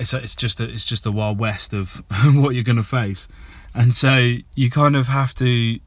it's 0.00 0.14
it's 0.14 0.34
just 0.34 0.60
a, 0.60 0.64
it's 0.64 0.84
just 0.84 1.04
the 1.04 1.12
wild 1.12 1.38
west 1.38 1.72
of 1.72 2.02
what 2.34 2.54
you're 2.54 2.64
going 2.64 2.76
to 2.76 2.82
face, 2.82 3.28
and 3.74 3.92
so 3.92 4.36
you 4.56 4.70
kind 4.70 4.96
of 4.96 5.06
have 5.08 5.34
to 5.36 5.78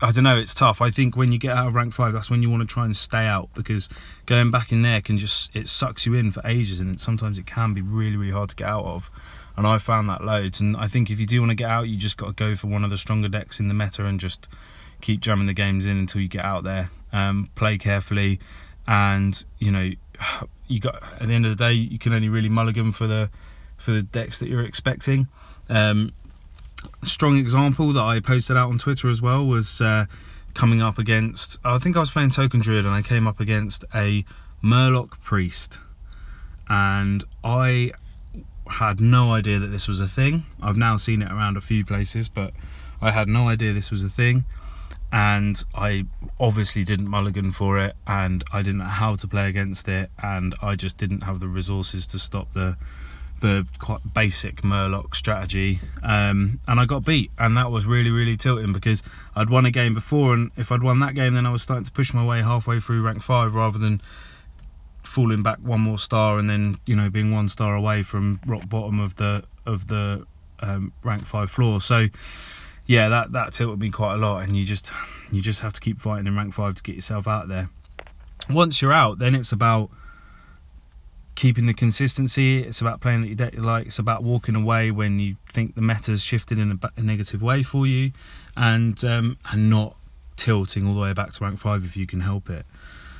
I 0.00 0.12
don't 0.12 0.22
know, 0.22 0.36
it's 0.36 0.54
tough. 0.54 0.80
I 0.80 0.90
think 0.90 1.16
when 1.16 1.32
you 1.32 1.38
get 1.38 1.56
out 1.56 1.66
of 1.66 1.74
rank 1.74 1.92
five, 1.92 2.12
that's 2.12 2.30
when 2.30 2.40
you 2.40 2.48
want 2.48 2.60
to 2.60 2.72
try 2.72 2.84
and 2.84 2.96
stay 2.96 3.26
out 3.26 3.48
because 3.54 3.88
going 4.26 4.52
back 4.52 4.70
in 4.70 4.82
there 4.82 5.00
can 5.00 5.18
just 5.18 5.54
it 5.56 5.66
sucks 5.66 6.06
you 6.06 6.14
in 6.14 6.30
for 6.30 6.40
ages, 6.44 6.78
and 6.78 7.00
sometimes 7.00 7.38
it 7.38 7.46
can 7.46 7.74
be 7.74 7.82
really 7.82 8.16
really 8.16 8.32
hard 8.32 8.50
to 8.50 8.56
get 8.56 8.68
out 8.68 8.84
of. 8.84 9.10
And 9.56 9.66
I 9.66 9.78
found 9.78 10.08
that 10.08 10.22
loads. 10.22 10.60
And 10.60 10.76
I 10.76 10.86
think 10.86 11.10
if 11.10 11.18
you 11.18 11.26
do 11.26 11.40
want 11.40 11.50
to 11.50 11.56
get 11.56 11.68
out, 11.68 11.88
you 11.88 11.96
just 11.96 12.16
got 12.16 12.26
to 12.26 12.32
go 12.32 12.54
for 12.54 12.68
one 12.68 12.84
of 12.84 12.90
the 12.90 12.96
stronger 12.96 13.26
decks 13.26 13.58
in 13.58 13.66
the 13.66 13.74
meta 13.74 14.04
and 14.04 14.20
just 14.20 14.46
keep 15.00 15.20
jamming 15.20 15.48
the 15.48 15.52
games 15.52 15.84
in 15.84 15.98
until 15.98 16.20
you 16.20 16.28
get 16.28 16.44
out 16.44 16.62
there. 16.62 16.90
Um, 17.12 17.50
play 17.56 17.76
carefully, 17.76 18.38
and 18.86 19.44
you 19.58 19.72
know, 19.72 19.90
you 20.68 20.80
got 20.80 21.02
at 21.20 21.28
the 21.28 21.34
end 21.34 21.46
of 21.46 21.56
the 21.56 21.64
day, 21.64 21.72
you 21.72 21.98
can 21.98 22.12
only 22.12 22.28
really 22.28 22.48
mulligan 22.48 22.92
for 22.92 23.06
the 23.06 23.30
for 23.76 23.92
the 23.92 24.02
decks 24.02 24.38
that 24.38 24.48
you're 24.48 24.64
expecting. 24.64 25.28
Um, 25.68 26.12
strong 27.04 27.38
example 27.38 27.92
that 27.92 28.02
I 28.02 28.20
posted 28.20 28.56
out 28.56 28.70
on 28.70 28.78
Twitter 28.78 29.08
as 29.08 29.22
well 29.22 29.46
was 29.46 29.80
uh, 29.80 30.06
coming 30.54 30.82
up 30.82 30.98
against. 30.98 31.58
I 31.64 31.78
think 31.78 31.96
I 31.96 32.00
was 32.00 32.10
playing 32.10 32.30
Token 32.30 32.60
Druid 32.60 32.84
and 32.84 32.94
I 32.94 33.02
came 33.02 33.26
up 33.26 33.40
against 33.40 33.84
a 33.94 34.24
Murloc 34.62 35.20
Priest, 35.20 35.78
and 36.68 37.24
I 37.44 37.92
had 38.68 39.00
no 39.00 39.32
idea 39.32 39.58
that 39.58 39.68
this 39.68 39.88
was 39.88 40.00
a 40.00 40.08
thing. 40.08 40.44
I've 40.62 40.76
now 40.76 40.96
seen 40.96 41.22
it 41.22 41.30
around 41.30 41.56
a 41.56 41.60
few 41.60 41.84
places, 41.84 42.28
but 42.28 42.52
I 43.00 43.12
had 43.12 43.28
no 43.28 43.48
idea 43.48 43.72
this 43.72 43.90
was 43.90 44.02
a 44.02 44.08
thing, 44.08 44.44
and 45.10 45.64
I 45.74 46.06
obviously 46.38 46.84
didn't 46.84 47.08
mulligan 47.08 47.52
for 47.52 47.78
it, 47.78 47.96
and 48.06 48.44
I 48.52 48.62
didn't 48.62 48.78
know 48.78 48.84
how 48.84 49.16
to 49.16 49.26
play 49.26 49.48
against 49.48 49.88
it, 49.88 50.10
and 50.22 50.54
I 50.62 50.76
just 50.76 50.98
didn't 50.98 51.22
have 51.22 51.40
the 51.40 51.48
resources 51.48 52.06
to 52.08 52.18
stop 52.18 52.52
the 52.52 52.76
the 53.40 53.64
quite 53.78 54.00
basic 54.12 54.62
Murloc 54.62 55.14
strategy, 55.14 55.80
um, 56.02 56.58
and 56.66 56.80
I 56.80 56.84
got 56.84 57.04
beat, 57.04 57.30
and 57.38 57.56
that 57.56 57.70
was 57.70 57.86
really 57.86 58.10
really 58.10 58.36
tilting 58.36 58.72
because 58.72 59.02
I'd 59.34 59.48
won 59.48 59.64
a 59.64 59.70
game 59.70 59.94
before, 59.94 60.34
and 60.34 60.50
if 60.56 60.70
I'd 60.70 60.82
won 60.82 61.00
that 61.00 61.14
game, 61.14 61.34
then 61.34 61.46
I 61.46 61.52
was 61.52 61.62
starting 61.62 61.84
to 61.84 61.92
push 61.92 62.12
my 62.12 62.24
way 62.24 62.42
halfway 62.42 62.80
through 62.80 63.02
rank 63.02 63.22
five 63.22 63.54
rather 63.54 63.78
than 63.78 64.02
falling 65.02 65.42
back 65.42 65.58
one 65.62 65.80
more 65.80 65.98
star 65.98 66.36
and 66.36 66.50
then 66.50 66.78
you 66.84 66.94
know 66.94 67.08
being 67.08 67.32
one 67.32 67.48
star 67.48 67.74
away 67.74 68.02
from 68.02 68.38
rock 68.44 68.68
bottom 68.68 69.00
of 69.00 69.16
the 69.16 69.42
of 69.64 69.86
the 69.86 70.26
um, 70.60 70.92
rank 71.02 71.24
five 71.24 71.50
floor. 71.50 71.80
So 71.80 72.08
yeah, 72.88 73.10
that 73.10 73.32
that 73.32 73.52
tilted 73.52 73.78
me 73.78 73.90
quite 73.90 74.14
a 74.14 74.16
lot, 74.16 74.42
and 74.42 74.56
you 74.56 74.64
just 74.64 74.90
you 75.30 75.42
just 75.42 75.60
have 75.60 75.74
to 75.74 75.80
keep 75.80 76.00
fighting 76.00 76.26
in 76.26 76.34
rank 76.34 76.54
five 76.54 76.74
to 76.74 76.82
get 76.82 76.94
yourself 76.94 77.28
out 77.28 77.46
there. 77.46 77.68
Once 78.48 78.80
you're 78.80 78.94
out, 78.94 79.18
then 79.18 79.34
it's 79.34 79.52
about 79.52 79.90
keeping 81.34 81.66
the 81.66 81.74
consistency. 81.74 82.62
It's 82.62 82.80
about 82.80 83.02
playing 83.02 83.36
that 83.36 83.52
you 83.52 83.60
like. 83.60 83.86
It's 83.88 83.98
about 83.98 84.22
walking 84.22 84.56
away 84.56 84.90
when 84.90 85.18
you 85.18 85.36
think 85.52 85.74
the 85.74 85.82
meta's 85.82 86.24
shifted 86.24 86.58
in 86.58 86.72
a, 86.82 86.90
a 86.96 87.02
negative 87.02 87.42
way 87.42 87.62
for 87.62 87.86
you, 87.86 88.12
and 88.56 89.04
um, 89.04 89.36
and 89.52 89.68
not 89.68 89.94
tilting 90.36 90.86
all 90.86 90.94
the 90.94 91.00
way 91.00 91.12
back 91.12 91.32
to 91.32 91.44
rank 91.44 91.58
five 91.58 91.84
if 91.84 91.94
you 91.94 92.06
can 92.06 92.20
help 92.20 92.48
it. 92.48 92.64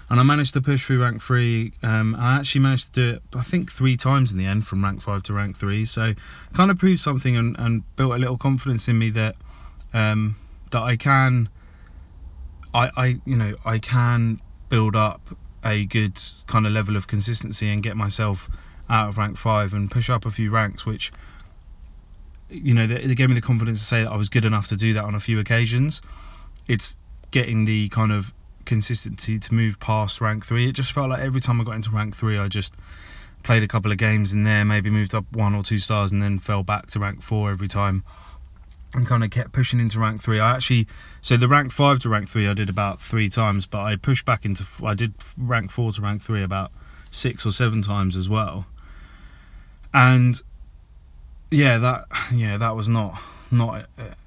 And 0.09 0.19
I 0.19 0.23
managed 0.23 0.55
to 0.55 0.63
push 0.63 0.87
through 0.87 1.03
rank 1.03 1.21
three. 1.21 1.75
Um, 1.83 2.15
I 2.15 2.39
actually 2.39 2.63
managed 2.63 2.95
to 2.95 3.01
do 3.01 3.17
it, 3.17 3.23
I 3.37 3.43
think, 3.43 3.71
three 3.71 3.99
times 3.99 4.33
in 4.33 4.39
the 4.39 4.47
end 4.47 4.67
from 4.67 4.83
rank 4.83 5.03
five 5.03 5.23
to 5.25 5.35
rank 5.35 5.59
three. 5.59 5.85
So, 5.85 6.15
kind 6.55 6.71
of 6.71 6.79
proved 6.79 7.01
something 7.01 7.37
and, 7.37 7.55
and 7.59 7.85
built 7.97 8.15
a 8.15 8.17
little 8.17 8.39
confidence 8.39 8.89
in 8.89 8.99
me 8.99 9.11
that 9.11 9.37
um, 9.92 10.37
that 10.71 10.83
I 10.83 10.97
can, 10.97 11.49
I, 12.75 12.90
I, 12.97 13.07
you 13.25 13.37
know, 13.37 13.54
I 13.64 13.78
can 13.78 14.40
build 14.68 14.95
up 14.95 15.21
a 15.64 15.87
good 15.87 16.21
kind 16.47 16.66
of 16.66 16.73
level 16.73 16.97
of 16.97 17.07
consistency 17.07 17.71
and 17.71 17.83
get 17.83 17.97
myself 17.97 18.49
out 18.88 19.09
of 19.09 19.18
rank 19.18 19.37
five 19.37 19.75
and 19.75 19.90
push 19.90 20.09
up 20.09 20.25
a 20.25 20.30
few 20.30 20.50
ranks, 20.50 20.87
which 20.87 21.12
you 22.50 22.73
know 22.73 22.87
they, 22.87 23.07
they, 23.07 23.14
gave 23.14 23.28
me 23.28 23.35
the 23.35 23.42
confidence 23.42 23.80
to 23.80 23.85
say 23.85 24.02
that 24.04 24.11
I 24.11 24.16
was 24.16 24.30
good 24.30 24.45
enough 24.45 24.68
to 24.68 24.76
do 24.76 24.95
that 24.95 25.04
on 25.04 25.14
a 25.14 25.21
few 25.21 25.38
occasions. 25.38 26.00
It's 26.66 26.99
getting 27.30 27.64
the 27.66 27.88
kind 27.90 28.12
of 28.12 28.33
consistency 28.64 29.38
to 29.38 29.54
move 29.54 29.78
past 29.80 30.21
rank 30.21 30.47
three. 30.47 30.68
It 30.68 30.73
just 30.73 30.92
felt 30.92 31.11
like 31.11 31.21
every 31.21 31.40
time 31.40 31.61
I 31.61 31.64
got 31.64 31.75
into 31.75 31.90
rank 31.90 32.16
three, 32.16 32.38
I 32.38 32.49
just 32.49 32.75
played 33.42 33.62
a 33.62 33.68
couple 33.68 33.92
of 33.92 33.99
games 33.99 34.33
in 34.33 34.45
there, 34.45 34.64
maybe 34.64 34.90
moved 34.90 35.14
up 35.14 35.25
one 35.33 35.54
or 35.54 35.62
two 35.62 35.78
stars, 35.78 36.12
and 36.12 36.23
then 36.23 36.38
fell 36.38 36.62
back 36.62 36.87
to 36.88 36.99
rank 36.99 37.23
four 37.23 37.50
every 37.50 37.68
time 37.68 38.04
and 38.95 39.07
kind 39.07 39.23
of 39.23 39.30
kept 39.30 39.52
pushing 39.52 39.80
into 39.80 39.99
rank 39.99 40.23
three. 40.23 40.40
I 40.40 40.57
actually, 40.57 40.87
so 41.21 41.37
the 41.37 41.49
rank 41.49 41.73
five 41.73 41.99
to 42.00 42.09
rank 42.09 42.28
three, 42.28 42.49
I 42.49 42.54
did 42.54 42.71
about 42.71 43.02
three 43.02 43.28
times, 43.28 43.66
but 43.66 43.83
I 43.83 43.97
pushed 43.97 44.25
back 44.25 44.45
into, 44.45 44.64
I 44.85 44.95
did 44.95 45.14
rank 45.37 45.71
four 45.71 45.92
to 45.92 46.00
rank 46.00 46.23
three 46.23 46.42
about 46.42 46.73
six 47.11 47.45
or 47.45 47.52
seven 47.52 47.83
times 47.83 48.16
as 48.16 48.28
well. 48.28 48.66
And 49.92 50.40
yeah, 51.50 51.78
that 51.78 52.07
yeah, 52.33 52.57
that 52.59 52.76
was 52.76 52.88
not 52.88 53.21
not 53.50 53.87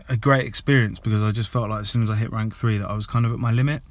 a, 0.10 0.18
great 0.18 0.46
experience 0.46 1.00
because 1.00 1.24
I 1.24 1.32
just 1.32 1.50
felt 1.50 1.70
like 1.70 1.82
as 1.82 1.90
soon 1.90 2.04
as 2.04 2.10
I 2.10 2.16
hit 2.16 2.32
rank 2.32 2.56
three 2.56 2.78
that 2.80 2.90
I 2.90 2.94
was 2.94 3.06
kind 3.06 3.26
of 3.26 3.32
at 3.32 3.40
my 3.40 3.52
limit, 3.52 3.84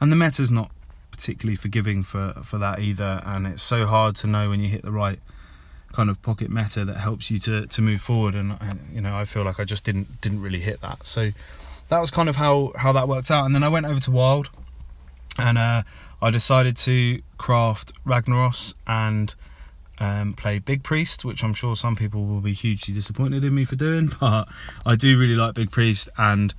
and 0.00 0.12
the 0.12 0.16
meta's 0.16 0.50
not 0.50 0.70
particularly 1.10 1.56
forgiving 1.56 2.02
for 2.02 2.34
for 2.44 2.58
that 2.58 2.78
either, 2.78 3.22
and 3.24 3.46
it's 3.46 3.62
so 3.62 3.86
hard 3.86 4.16
to 4.16 4.26
know 4.26 4.48
when 4.50 4.60
you 4.60 4.68
hit 4.68 4.82
the 4.82 4.92
right 4.92 5.18
kind 5.92 6.10
of 6.10 6.20
pocket 6.22 6.50
meta 6.50 6.84
that 6.84 6.98
helps 6.98 7.30
you 7.30 7.38
to, 7.40 7.66
to 7.66 7.82
move 7.82 8.00
forward. 8.00 8.34
And, 8.34 8.56
you 8.92 9.00
know 9.00 9.16
I 9.16 9.24
feel 9.24 9.44
like 9.44 9.58
I 9.60 9.64
just 9.64 9.84
didn't 9.84 10.20
didn't 10.20 10.40
really 10.40 10.60
hit 10.60 10.80
that. 10.82 11.06
So 11.06 11.30
that 11.88 12.00
was 12.00 12.10
kind 12.10 12.28
of 12.28 12.36
how 12.36 12.72
how 12.76 12.92
that 12.92 13.08
worked 13.08 13.30
out. 13.30 13.46
And 13.46 13.54
then 13.54 13.62
I 13.62 13.68
went 13.68 13.86
over 13.86 14.00
to 14.00 14.10
Wild 14.10 14.50
and 15.38 15.58
uh, 15.58 15.82
I 16.20 16.30
decided 16.30 16.76
to 16.78 17.20
craft 17.38 17.92
Ragnaros 18.04 18.74
and 18.86 19.34
um, 19.98 20.34
play 20.34 20.58
Big 20.58 20.82
Priest 20.82 21.24
which 21.24 21.42
I'm 21.42 21.54
sure 21.54 21.74
some 21.74 21.96
people 21.96 22.26
will 22.26 22.40
be 22.42 22.52
hugely 22.52 22.92
disappointed 22.92 23.44
in 23.44 23.54
me 23.54 23.64
for 23.64 23.76
doing 23.76 24.12
but 24.20 24.48
I 24.84 24.96
do 24.96 25.18
really 25.18 25.36
like 25.36 25.54
Big 25.54 25.70
Priest. 25.70 26.08
And 26.18 26.54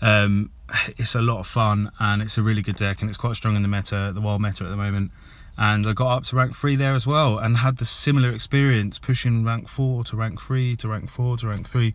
um, 0.00 0.50
it's 0.98 1.14
a 1.14 1.22
lot 1.22 1.38
of 1.38 1.46
fun 1.46 1.90
and 1.98 2.22
it's 2.22 2.36
a 2.38 2.42
really 2.42 2.62
good 2.62 2.76
deck 2.76 3.00
and 3.00 3.08
it's 3.08 3.18
quite 3.18 3.36
strong 3.36 3.56
in 3.56 3.62
the 3.62 3.68
meta 3.68 4.12
the 4.14 4.20
wild 4.20 4.42
meta 4.42 4.64
at 4.64 4.70
the 4.70 4.76
moment 4.76 5.12
and 5.58 5.86
I 5.86 5.92
got 5.92 6.16
up 6.16 6.24
to 6.24 6.36
rank 6.36 6.56
three 6.56 6.76
there 6.76 6.94
as 6.94 7.06
well 7.06 7.38
and 7.38 7.58
had 7.58 7.76
the 7.76 7.84
similar 7.84 8.32
experience 8.32 8.98
pushing 8.98 9.44
rank 9.44 9.68
four 9.68 10.02
to 10.04 10.16
rank 10.16 10.40
three 10.40 10.76
to 10.76 10.88
rank 10.88 11.10
four 11.10 11.36
to 11.38 11.48
rank 11.48 11.68
three. 11.68 11.94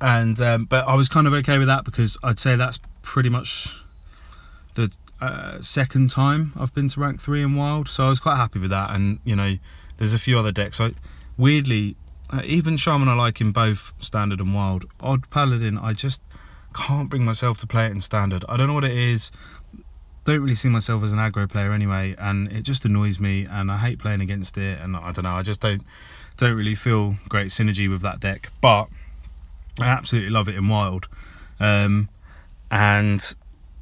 And 0.00 0.38
um, 0.40 0.66
but 0.66 0.86
I 0.86 0.94
was 0.94 1.08
kind 1.08 1.26
of 1.26 1.32
okay 1.32 1.58
with 1.58 1.68
that 1.68 1.84
because 1.84 2.18
I'd 2.22 2.38
say 2.38 2.54
that's 2.54 2.78
pretty 3.02 3.30
much 3.30 3.74
the 4.74 4.94
uh, 5.20 5.62
second 5.62 6.10
time 6.10 6.52
I've 6.58 6.74
been 6.74 6.88
to 6.90 7.00
rank 7.00 7.20
three 7.20 7.42
in 7.42 7.54
wild 7.54 7.88
so 7.88 8.04
I 8.04 8.08
was 8.10 8.20
quite 8.20 8.36
happy 8.36 8.58
with 8.58 8.70
that. 8.70 8.90
And 8.94 9.20
you 9.24 9.34
know 9.34 9.56
there's 9.96 10.12
a 10.12 10.18
few 10.18 10.38
other 10.38 10.52
decks. 10.52 10.80
I 10.80 10.92
weirdly 11.38 11.96
uh, 12.30 12.42
even 12.44 12.76
Shaman 12.76 13.08
I 13.08 13.14
like 13.14 13.40
in 13.40 13.52
both 13.52 13.94
standard 14.00 14.40
and 14.40 14.54
wild 14.54 14.84
odd 15.00 15.30
paladin 15.30 15.78
I 15.78 15.94
just 15.94 16.20
can't 16.74 17.08
bring 17.08 17.24
myself 17.24 17.56
to 17.58 17.66
play 17.66 17.86
it 17.86 17.92
in 17.92 18.02
standard. 18.02 18.44
I 18.48 18.58
don't 18.58 18.66
know 18.66 18.74
what 18.74 18.84
it 18.84 18.92
is 18.92 19.32
don't 20.26 20.40
really 20.40 20.56
see 20.56 20.68
myself 20.68 21.04
as 21.04 21.12
an 21.12 21.18
aggro 21.18 21.48
player 21.48 21.72
anyway, 21.72 22.14
and 22.18 22.50
it 22.52 22.62
just 22.62 22.84
annoys 22.84 23.18
me, 23.20 23.46
and 23.48 23.70
I 23.70 23.78
hate 23.78 23.98
playing 23.98 24.20
against 24.20 24.58
it, 24.58 24.80
and 24.80 24.96
I 24.96 25.12
don't 25.12 25.22
know, 25.22 25.34
I 25.34 25.42
just 25.42 25.60
don't 25.60 25.82
don't 26.36 26.56
really 26.56 26.74
feel 26.74 27.14
great 27.28 27.48
synergy 27.48 27.88
with 27.88 28.02
that 28.02 28.20
deck, 28.20 28.50
but 28.60 28.88
I 29.80 29.86
absolutely 29.86 30.30
love 30.30 30.48
it 30.48 30.56
in 30.56 30.68
Wild, 30.68 31.06
um, 31.60 32.08
and 32.70 33.22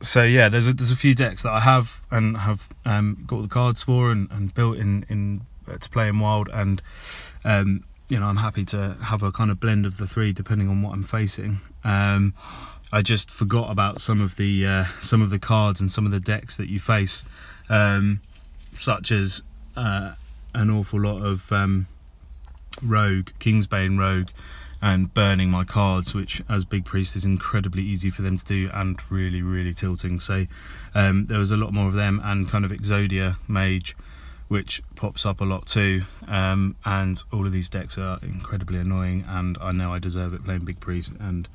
so 0.01 0.23
yeah, 0.23 0.51
there's 0.51 0.69
a, 0.69 0.75
there's 0.75 0.91
a 0.91 0.97
few 0.97 1.15
decks 1.15 1.43
that 1.45 1.53
I 1.53 1.61
have 1.61 2.03
and 2.11 2.37
have 2.37 2.69
um, 2.85 3.25
got 3.27 3.41
the 3.41 3.49
cards 3.49 3.83
for 3.83 4.13
and, 4.13 4.31
and 4.31 4.53
built 4.53 4.77
in 4.77 5.07
in 5.09 5.41
uh, 5.67 5.79
to 5.79 5.91
play 5.91 6.09
in 6.09 6.21
Wild, 6.21 6.51
and 6.53 6.83
um, 7.43 7.85
you 8.09 8.21
know 8.21 8.27
I'm 8.27 8.37
happy 8.37 8.67
to 8.67 8.97
have 9.03 9.23
a 9.23 9.33
kind 9.33 9.51
of 9.51 9.59
blend 9.59 9.87
of 9.87 9.97
the 9.97 10.07
three 10.07 10.35
depending 10.35 10.69
on 10.69 10.83
what 10.83 10.93
I'm 10.93 11.05
facing. 11.05 11.61
Um, 11.85 12.35
I 12.95 13.03
just 13.03 13.29
forgot 13.29 13.73
about 13.73 14.01
some 14.01 14.21
of 14.21 14.37
the 14.37 14.65
uh, 14.65 14.85
some 15.01 15.21
of 15.21 15.31
the 15.31 15.41
cards 15.41 15.81
and 15.81 15.91
some 15.91 16.07
of 16.07 16.13
the 16.13 16.21
decks 16.21 16.57
that 16.59 16.69
you 16.69 16.79
face, 16.79 17.25
um, 17.69 18.21
such 18.77 19.11
as 19.11 19.43
uh, 19.77 20.15
an 20.55 20.71
awful 20.71 21.01
lot 21.01 21.21
of 21.21 21.51
um, 21.51 21.89
Rogue, 22.81 23.31
Kingsbane 23.41 23.99
Rogue, 23.99 24.29
and 24.81 25.13
burning 25.13 25.51
my 25.51 25.65
cards, 25.65 26.15
which 26.15 26.41
as 26.49 26.65
Big 26.65 26.85
Priest 26.85 27.17
is 27.17 27.25
incredibly 27.25 27.83
easy 27.83 28.11
for 28.11 28.23
them 28.23 28.37
to 28.37 28.45
do 28.45 28.71
and 28.73 28.97
really 29.11 29.43
really 29.43 29.75
tilting. 29.75 30.21
So 30.21 30.47
um, 30.95 31.27
there 31.27 31.41
was 31.41 31.51
a 31.51 31.57
lot 31.57 31.73
more 31.73 31.89
of 31.89 31.95
them 31.95 32.21
and 32.23 32.49
kind 32.49 32.65
of 32.65 32.71
Exodia 32.71 33.39
Mage. 33.49 33.97
Which 34.47 34.83
pops 34.95 35.25
up 35.25 35.41
a 35.41 35.45
lot 35.45 35.67
too, 35.67 36.03
um, 36.29 36.77
and 36.85 37.21
all 37.33 37.47
of 37.47 37.51
these 37.51 37.71
decks 37.71 37.97
are 37.97 38.21
incredibly 38.23 38.79
annoying. 38.79 39.25
And 39.27 39.57
I 39.59 39.73
know 39.73 39.93
I 39.93 39.99
deserve 39.99 40.35
it 40.35 40.45
playing 40.45 40.67
Big 40.67 40.79
Priest, 40.81 41.15
and 41.19 41.49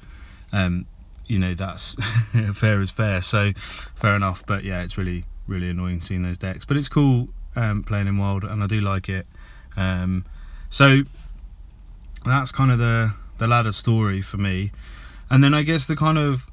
um, 0.51 0.87
you 1.29 1.39
know 1.39 1.53
that's 1.53 1.95
fair 2.53 2.81
is 2.81 2.91
fair. 2.91 3.21
So 3.21 3.53
fair 3.95 4.15
enough. 4.15 4.45
But 4.45 4.65
yeah, 4.65 4.81
it's 4.81 4.97
really 4.97 5.23
really 5.47 5.69
annoying 5.69 6.01
seeing 6.01 6.23
those 6.23 6.37
decks. 6.37 6.65
But 6.65 6.75
it's 6.75 6.89
cool 6.89 7.29
um, 7.55 7.83
playing 7.83 8.07
in 8.07 8.17
wild, 8.17 8.43
and 8.43 8.61
I 8.61 8.67
do 8.67 8.81
like 8.81 9.07
it. 9.07 9.27
Um, 9.77 10.25
so 10.69 11.03
that's 12.25 12.51
kind 12.51 12.71
of 12.71 12.79
the 12.79 13.13
the 13.37 13.47
ladder 13.47 13.71
story 13.71 14.21
for 14.21 14.37
me. 14.37 14.71
And 15.29 15.43
then 15.43 15.53
I 15.53 15.61
guess 15.61 15.87
the 15.87 15.95
kind 15.95 16.17
of 16.17 16.51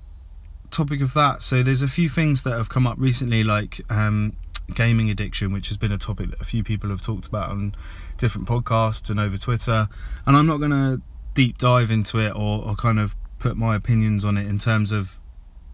topic 0.71 1.01
of 1.01 1.15
that. 1.15 1.43
So 1.43 1.63
there's 1.63 1.83
a 1.83 1.89
few 1.89 2.09
things 2.09 2.43
that 2.43 2.53
have 2.53 2.69
come 2.69 2.87
up 2.87 2.97
recently, 2.99 3.43
like 3.43 3.81
um, 3.91 4.35
gaming 4.75 5.11
addiction, 5.11 5.53
which 5.53 5.69
has 5.69 5.77
been 5.77 5.93
a 5.93 5.99
topic 5.99 6.31
that 6.31 6.41
a 6.41 6.45
few 6.45 6.63
people 6.63 6.91
have 6.91 7.01
talked 7.01 7.27
about 7.27 7.51
on 7.51 7.75
different 8.19 8.47
podcasts 8.47 9.11
and 9.11 9.19
over 9.19 9.39
Twitter. 9.39 9.89
And 10.27 10.37
I'm 10.37 10.47
not 10.47 10.59
going 10.59 10.73
to 10.73 11.01
deep 11.35 11.59
dive 11.59 11.91
into 11.91 12.19
it 12.19 12.31
or, 12.31 12.65
or 12.65 12.77
kind 12.77 12.99
of 12.99 13.15
put 13.39 13.57
my 13.57 13.77
opinions 13.77 14.25
on 14.25 14.37
it 14.37 14.47
in 14.47 14.59
terms 14.59 14.93
of 14.93 15.19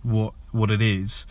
what 0.03 0.35
what 0.51 0.71
it 0.71 0.81
is. 0.81 1.27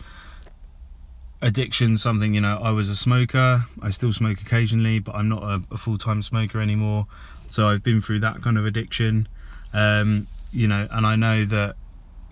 Addiction, 1.40 1.98
something 1.98 2.34
you 2.34 2.40
know. 2.40 2.58
I 2.62 2.70
was 2.70 2.88
a 2.88 2.96
smoker. 2.96 3.64
I 3.80 3.90
still 3.90 4.12
smoke 4.12 4.40
occasionally, 4.40 4.98
but 5.00 5.14
I'm 5.14 5.28
not 5.28 5.42
a, 5.42 5.62
a 5.72 5.76
full 5.76 5.98
time 5.98 6.22
smoker 6.22 6.60
anymore. 6.60 7.06
So 7.48 7.68
I've 7.68 7.82
been 7.82 8.00
through 8.00 8.20
that 8.20 8.42
kind 8.42 8.56
of 8.56 8.64
addiction, 8.64 9.28
um, 9.74 10.26
you 10.52 10.66
know, 10.68 10.88
and 10.90 11.06
I 11.06 11.16
know 11.16 11.44
that 11.44 11.76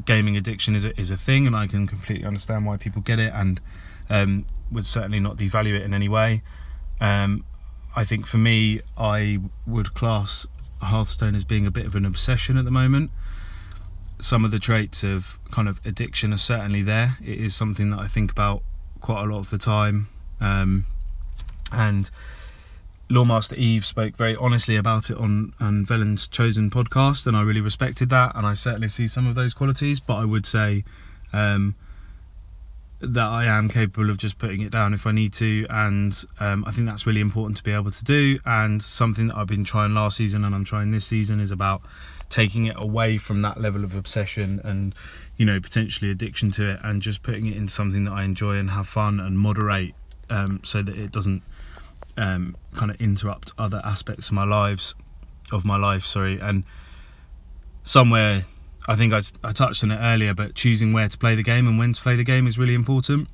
gaming 0.07 0.37
addiction 0.37 0.75
is 0.75 0.85
a, 0.85 0.99
is 0.99 1.11
a 1.11 1.16
thing, 1.16 1.47
and 1.47 1.54
I 1.54 1.66
can 1.66 1.87
completely 1.87 2.25
understand 2.25 2.64
why 2.64 2.76
people 2.76 3.02
get 3.02 3.19
it, 3.19 3.33
and 3.35 3.61
um, 4.09 4.47
would 4.71 4.87
certainly 4.87 5.21
not 5.21 5.37
devalue 5.37 5.75
it 5.75 5.83
in 5.83 5.92
any 5.92 6.09
way. 6.09 6.42
Um, 7.00 7.45
I 7.97 8.04
think 8.04 8.26
for 8.26 8.38
me, 8.38 8.80
I 8.97 9.40
would 9.66 9.95
class 9.95 10.47
Hearthstone 10.80 11.35
as 11.35 11.45
being 11.45 11.66
a 11.66 11.71
bit 11.71 11.85
of 11.85 11.95
an 11.97 12.07
obsession 12.07 12.57
at 12.57 12.64
the 12.64 12.71
moment 12.71 13.11
some 14.20 14.44
of 14.44 14.50
the 14.50 14.58
traits 14.58 15.04
of 15.04 15.38
kind 15.50 15.68
of 15.68 15.80
addiction 15.84 16.32
are 16.32 16.38
certainly 16.38 16.82
there. 16.82 17.16
It 17.24 17.38
is 17.38 17.54
something 17.54 17.90
that 17.90 17.98
I 17.98 18.06
think 18.06 18.30
about 18.30 18.62
quite 19.00 19.24
a 19.24 19.26
lot 19.26 19.38
of 19.38 19.50
the 19.50 19.58
time, 19.58 20.08
um, 20.40 20.84
and 21.72 22.10
Lawmaster 23.10 23.56
Eve 23.56 23.84
spoke 23.84 24.16
very 24.16 24.36
honestly 24.36 24.76
about 24.76 25.10
it 25.10 25.16
on 25.16 25.52
on 25.60 25.84
Velen's 25.84 26.28
chosen 26.28 26.70
podcast, 26.70 27.26
and 27.26 27.36
I 27.36 27.42
really 27.42 27.60
respected 27.60 28.08
that, 28.10 28.32
and 28.34 28.46
I 28.46 28.54
certainly 28.54 28.88
see 28.88 29.08
some 29.08 29.26
of 29.26 29.34
those 29.34 29.54
qualities. 29.54 30.00
But 30.00 30.16
I 30.16 30.24
would 30.24 30.46
say 30.46 30.84
um, 31.32 31.74
that 33.00 33.26
I 33.26 33.46
am 33.46 33.68
capable 33.68 34.10
of 34.10 34.18
just 34.18 34.38
putting 34.38 34.60
it 34.60 34.70
down 34.70 34.94
if 34.94 35.06
I 35.06 35.12
need 35.12 35.32
to, 35.34 35.66
and 35.70 36.24
um, 36.38 36.64
I 36.66 36.70
think 36.70 36.86
that's 36.86 37.06
really 37.06 37.20
important 37.20 37.56
to 37.56 37.62
be 37.62 37.72
able 37.72 37.90
to 37.90 38.04
do. 38.04 38.38
And 38.44 38.82
something 38.82 39.28
that 39.28 39.36
I've 39.36 39.48
been 39.48 39.64
trying 39.64 39.94
last 39.94 40.18
season 40.18 40.44
and 40.44 40.54
I'm 40.54 40.64
trying 40.64 40.90
this 40.90 41.06
season 41.06 41.40
is 41.40 41.50
about 41.50 41.82
taking 42.30 42.64
it 42.64 42.76
away 42.78 43.18
from 43.18 43.42
that 43.42 43.60
level 43.60 43.84
of 43.84 43.94
obsession 43.94 44.60
and 44.64 44.94
you 45.37 45.44
know 45.44 45.60
potentially 45.60 46.10
addiction 46.10 46.50
to 46.52 46.70
it, 46.70 46.80
and 46.82 47.02
just 47.02 47.22
putting 47.22 47.46
it 47.46 47.56
in 47.56 47.68
something 47.68 48.04
that 48.04 48.12
I 48.12 48.25
enjoy 48.25 48.56
and 48.56 48.70
have 48.70 48.88
fun 48.88 49.20
and 49.20 49.38
moderate, 49.38 49.94
um, 50.30 50.60
so 50.64 50.82
that 50.82 50.96
it 50.96 51.12
doesn't 51.12 51.42
um, 52.16 52.56
kind 52.75 52.90
of 52.90 53.00
interrupt 53.00 53.52
other 53.58 53.82
aspects 53.84 54.28
of 54.28 54.32
my 54.32 54.44
lives, 54.44 54.94
of 55.52 55.64
my 55.64 55.76
life. 55.76 56.06
Sorry, 56.06 56.38
and 56.40 56.64
somewhere 57.84 58.44
I 58.88 58.96
think 58.96 59.12
I, 59.12 59.20
I 59.44 59.52
touched 59.52 59.84
on 59.84 59.90
it 59.90 59.99
earlier, 60.00 60.34
but 60.34 60.54
choosing 60.54 60.92
where 60.92 61.08
to 61.08 61.18
play 61.18 61.34
the 61.34 61.42
game 61.42 61.68
and 61.68 61.78
when 61.78 61.92
to 61.92 62.00
play 62.00 62.16
the 62.16 62.25
game 62.25 62.46
is 62.46 62.58
really 62.58 62.75
important. 62.75 63.28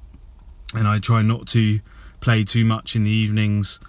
And 0.74 0.86
I 0.86 0.98
try 0.98 1.22
not 1.22 1.46
to 1.48 1.80
play 2.20 2.44
too 2.44 2.64
much 2.64 2.96
in 2.96 3.04
the 3.04 3.10
evenings, 3.10 3.80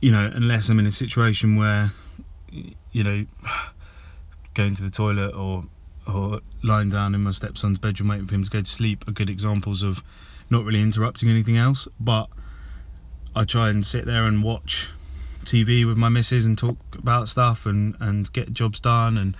you 0.00 0.10
know, 0.10 0.30
unless 0.34 0.68
I'm 0.68 0.78
in 0.78 0.86
a 0.86 0.92
situation 0.92 1.56
where, 1.56 1.92
you 2.92 3.04
know, 3.04 3.26
going 4.54 4.74
to 4.76 4.82
the 4.82 4.90
toilet 4.90 5.34
or 5.34 5.64
or 6.06 6.40
lying 6.62 6.90
down 6.90 7.14
in 7.14 7.22
my 7.22 7.30
stepson's 7.30 7.78
bedroom 7.78 8.10
waiting 8.10 8.26
for 8.26 8.34
him 8.34 8.44
to 8.44 8.50
go 8.50 8.60
to 8.60 8.70
sleep 8.70 9.06
are 9.08 9.12
good 9.12 9.30
examples 9.30 9.82
of 9.82 10.02
not 10.50 10.64
really 10.64 10.82
interrupting 10.82 11.28
anything 11.28 11.56
else. 11.56 11.88
But 11.98 12.28
I 13.34 13.44
try 13.44 13.70
and 13.70 13.86
sit 13.86 14.04
there 14.04 14.24
and 14.24 14.42
watch 14.42 14.90
TV 15.44 15.86
with 15.86 15.96
my 15.96 16.08
missus 16.08 16.44
and 16.44 16.58
talk 16.58 16.76
about 16.94 17.28
stuff 17.28 17.66
and, 17.66 17.96
and 18.00 18.30
get 18.32 18.52
jobs 18.52 18.80
done 18.80 19.16
and 19.16 19.36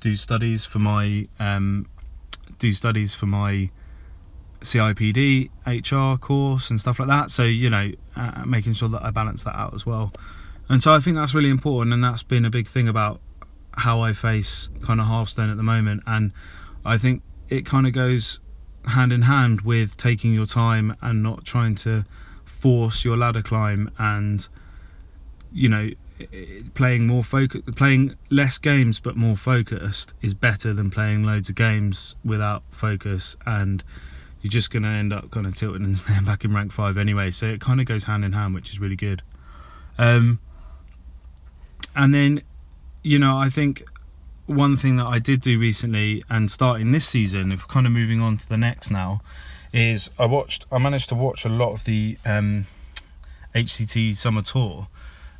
do 0.00 0.16
studies 0.16 0.64
for 0.64 0.78
my 0.78 1.28
um, 1.38 1.86
do 2.58 2.72
studies 2.72 3.14
for 3.14 3.26
my 3.26 3.70
CIPD 4.60 5.50
HR 5.66 6.18
course 6.18 6.70
and 6.70 6.80
stuff 6.80 6.98
like 6.98 7.08
that. 7.08 7.30
So 7.30 7.44
you 7.44 7.70
know, 7.70 7.92
uh, 8.16 8.44
making 8.46 8.74
sure 8.74 8.88
that 8.90 9.02
I 9.02 9.10
balance 9.10 9.44
that 9.44 9.54
out 9.54 9.74
as 9.74 9.86
well. 9.86 10.12
And 10.68 10.82
so 10.82 10.92
I 10.92 11.00
think 11.00 11.16
that's 11.16 11.34
really 11.34 11.50
important, 11.50 11.92
and 11.92 12.02
that's 12.02 12.22
been 12.22 12.44
a 12.44 12.50
big 12.50 12.66
thing 12.66 12.88
about 12.88 13.20
how 13.78 14.00
I 14.00 14.12
face 14.12 14.70
kind 14.82 15.00
of 15.00 15.06
Hearthstone 15.06 15.50
at 15.50 15.56
the 15.56 15.62
moment. 15.62 16.02
And 16.06 16.32
I 16.84 16.98
think 16.98 17.22
it 17.48 17.66
kind 17.66 17.86
of 17.86 17.92
goes 17.92 18.40
hand 18.86 19.12
in 19.12 19.22
hand 19.22 19.62
with 19.62 19.96
taking 19.96 20.34
your 20.34 20.46
time 20.46 20.96
and 21.00 21.22
not 21.22 21.44
trying 21.44 21.74
to 21.76 22.04
force 22.44 23.04
your 23.04 23.16
ladder 23.16 23.42
climb 23.42 23.90
and 23.98 24.48
you 25.52 25.68
know 25.68 25.90
playing 26.74 27.06
more 27.06 27.24
focus, 27.24 27.62
playing 27.74 28.16
less 28.30 28.58
games 28.58 29.00
but 29.00 29.16
more 29.16 29.36
focused 29.36 30.14
is 30.22 30.34
better 30.34 30.72
than 30.72 30.90
playing 30.90 31.24
loads 31.24 31.48
of 31.48 31.54
games 31.54 32.16
without 32.24 32.62
focus, 32.70 33.36
and 33.46 33.82
you're 34.40 34.50
just 34.50 34.70
going 34.70 34.82
to 34.82 34.88
end 34.88 35.12
up 35.12 35.30
kind 35.30 35.46
of 35.46 35.54
tilting 35.54 35.84
and 35.84 35.98
staying 35.98 36.24
back 36.24 36.44
in 36.44 36.54
rank 36.54 36.72
five 36.72 36.96
anyway. 36.96 37.30
So 37.30 37.46
it 37.46 37.60
kind 37.60 37.80
of 37.80 37.86
goes 37.86 38.04
hand 38.04 38.24
in 38.24 38.32
hand, 38.32 38.54
which 38.54 38.70
is 38.70 38.80
really 38.80 38.96
good. 38.96 39.22
Um, 39.98 40.40
and 41.94 42.14
then, 42.14 42.42
you 43.02 43.18
know, 43.18 43.36
I 43.36 43.48
think 43.48 43.84
one 44.46 44.76
thing 44.76 44.96
that 44.96 45.06
I 45.06 45.18
did 45.18 45.40
do 45.40 45.58
recently 45.58 46.24
and 46.28 46.50
starting 46.50 46.92
this 46.92 47.06
season, 47.06 47.52
if 47.52 47.62
we're 47.62 47.72
kind 47.72 47.86
of 47.86 47.92
moving 47.92 48.20
on 48.20 48.36
to 48.38 48.48
the 48.48 48.56
next 48.56 48.90
now, 48.90 49.20
is 49.72 50.10
I 50.18 50.26
watched, 50.26 50.66
I 50.70 50.78
managed 50.78 51.08
to 51.10 51.14
watch 51.14 51.44
a 51.44 51.48
lot 51.48 51.72
of 51.72 51.84
the 51.84 52.18
um, 52.26 52.66
HCT 53.54 54.16
Summer 54.16 54.42
Tour 54.42 54.88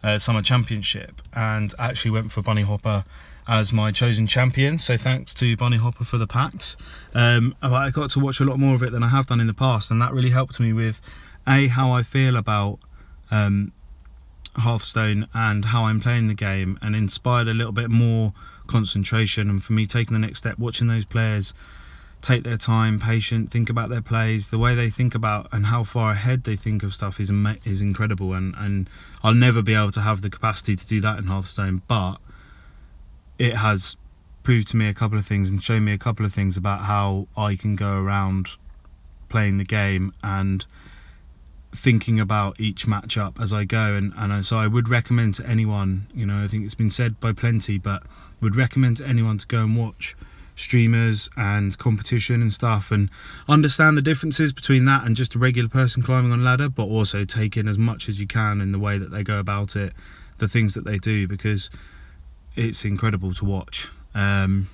uh, 0.02 0.18
Summer 0.18 0.42
Championship 0.42 1.22
and 1.34 1.74
actually 1.78 2.10
went 2.10 2.32
for 2.32 2.42
Bunny 2.42 2.62
Hopper 2.62 3.04
as 3.48 3.72
my 3.72 3.90
chosen 3.90 4.26
champion. 4.26 4.78
So 4.78 4.96
thanks 4.96 5.34
to 5.34 5.56
Bunny 5.56 5.76
Hopper 5.76 6.04
for 6.04 6.18
the 6.18 6.26
packs. 6.26 6.76
Um, 7.14 7.54
I 7.60 7.90
got 7.90 8.10
to 8.10 8.20
watch 8.20 8.40
a 8.40 8.44
lot 8.44 8.58
more 8.58 8.74
of 8.74 8.82
it 8.82 8.92
than 8.92 9.02
I 9.02 9.08
have 9.08 9.26
done 9.26 9.40
in 9.40 9.46
the 9.46 9.54
past, 9.54 9.90
and 9.90 10.00
that 10.00 10.12
really 10.12 10.30
helped 10.30 10.60
me 10.60 10.72
with 10.72 11.00
a 11.46 11.66
how 11.66 11.92
I 11.92 12.02
feel 12.02 12.36
about 12.36 12.78
um, 13.30 13.72
Hearthstone 14.56 15.28
and 15.32 15.66
how 15.66 15.84
I'm 15.84 16.00
playing 16.00 16.28
the 16.28 16.34
game, 16.34 16.78
and 16.82 16.94
inspired 16.94 17.48
a 17.48 17.54
little 17.54 17.72
bit 17.72 17.90
more 17.90 18.32
concentration. 18.66 19.48
And 19.50 19.62
for 19.62 19.72
me, 19.72 19.86
taking 19.86 20.12
the 20.12 20.20
next 20.20 20.38
step, 20.38 20.58
watching 20.58 20.86
those 20.86 21.04
players 21.04 21.54
take 22.22 22.44
their 22.44 22.56
time, 22.56 23.00
patient, 23.00 23.50
think 23.50 23.68
about 23.68 23.90
their 23.90 24.00
plays, 24.00 24.48
the 24.48 24.58
way 24.58 24.74
they 24.74 24.88
think 24.88 25.14
about 25.14 25.48
and 25.52 25.66
how 25.66 25.82
far 25.82 26.12
ahead 26.12 26.44
they 26.44 26.56
think 26.56 26.82
of 26.82 26.94
stuff 26.94 27.18
is 27.20 27.30
is 27.64 27.80
incredible. 27.80 28.32
And 28.32 28.54
and 28.56 28.88
I'll 29.22 29.34
never 29.34 29.60
be 29.60 29.74
able 29.74 29.90
to 29.92 30.00
have 30.00 30.22
the 30.22 30.30
capacity 30.30 30.76
to 30.76 30.86
do 30.86 31.00
that 31.00 31.18
in 31.18 31.24
Hearthstone, 31.24 31.82
but 31.88 32.16
it 33.38 33.56
has 33.56 33.96
proved 34.42 34.68
to 34.68 34.76
me 34.76 34.88
a 34.88 34.94
couple 34.94 35.18
of 35.18 35.26
things 35.26 35.50
and 35.50 35.62
shown 35.62 35.84
me 35.84 35.92
a 35.92 35.98
couple 35.98 36.24
of 36.24 36.32
things 36.32 36.56
about 36.56 36.82
how 36.82 37.26
I 37.36 37.56
can 37.56 37.76
go 37.76 37.92
around 37.92 38.50
playing 39.28 39.58
the 39.58 39.64
game 39.64 40.12
and 40.22 40.64
thinking 41.74 42.20
about 42.20 42.60
each 42.60 42.86
matchup 42.86 43.40
as 43.40 43.52
I 43.52 43.64
go 43.64 43.94
and, 43.94 44.12
and 44.16 44.44
so 44.44 44.58
I 44.58 44.66
would 44.66 44.88
recommend 44.88 45.34
to 45.36 45.46
anyone 45.46 46.06
you 46.14 46.26
know 46.26 46.44
I 46.44 46.48
think 46.48 46.64
it's 46.64 46.74
been 46.74 46.90
said 46.90 47.18
by 47.18 47.32
plenty 47.32 47.78
but 47.78 48.02
would 48.40 48.56
recommend 48.56 48.98
to 48.98 49.06
anyone 49.06 49.38
to 49.38 49.46
go 49.46 49.60
and 49.60 49.76
watch 49.76 50.14
streamers 50.54 51.30
and 51.36 51.76
competition 51.78 52.42
and 52.42 52.52
stuff 52.52 52.90
and 52.90 53.08
understand 53.48 53.96
the 53.96 54.02
differences 54.02 54.52
between 54.52 54.84
that 54.84 55.04
and 55.04 55.16
just 55.16 55.34
a 55.34 55.38
regular 55.38 55.68
person 55.68 56.02
climbing 56.02 56.30
on 56.30 56.44
ladder 56.44 56.68
but 56.68 56.84
also 56.84 57.24
take 57.24 57.56
in 57.56 57.66
as 57.66 57.78
much 57.78 58.08
as 58.08 58.20
you 58.20 58.26
can 58.26 58.60
in 58.60 58.70
the 58.72 58.78
way 58.78 58.98
that 58.98 59.10
they 59.10 59.22
go 59.22 59.38
about 59.38 59.74
it 59.74 59.94
the 60.38 60.48
things 60.48 60.74
that 60.74 60.84
they 60.84 60.98
do 60.98 61.26
because 61.26 61.70
it's 62.54 62.84
incredible 62.84 63.32
to 63.32 63.44
watch. 63.44 63.88
Um, 64.14 64.68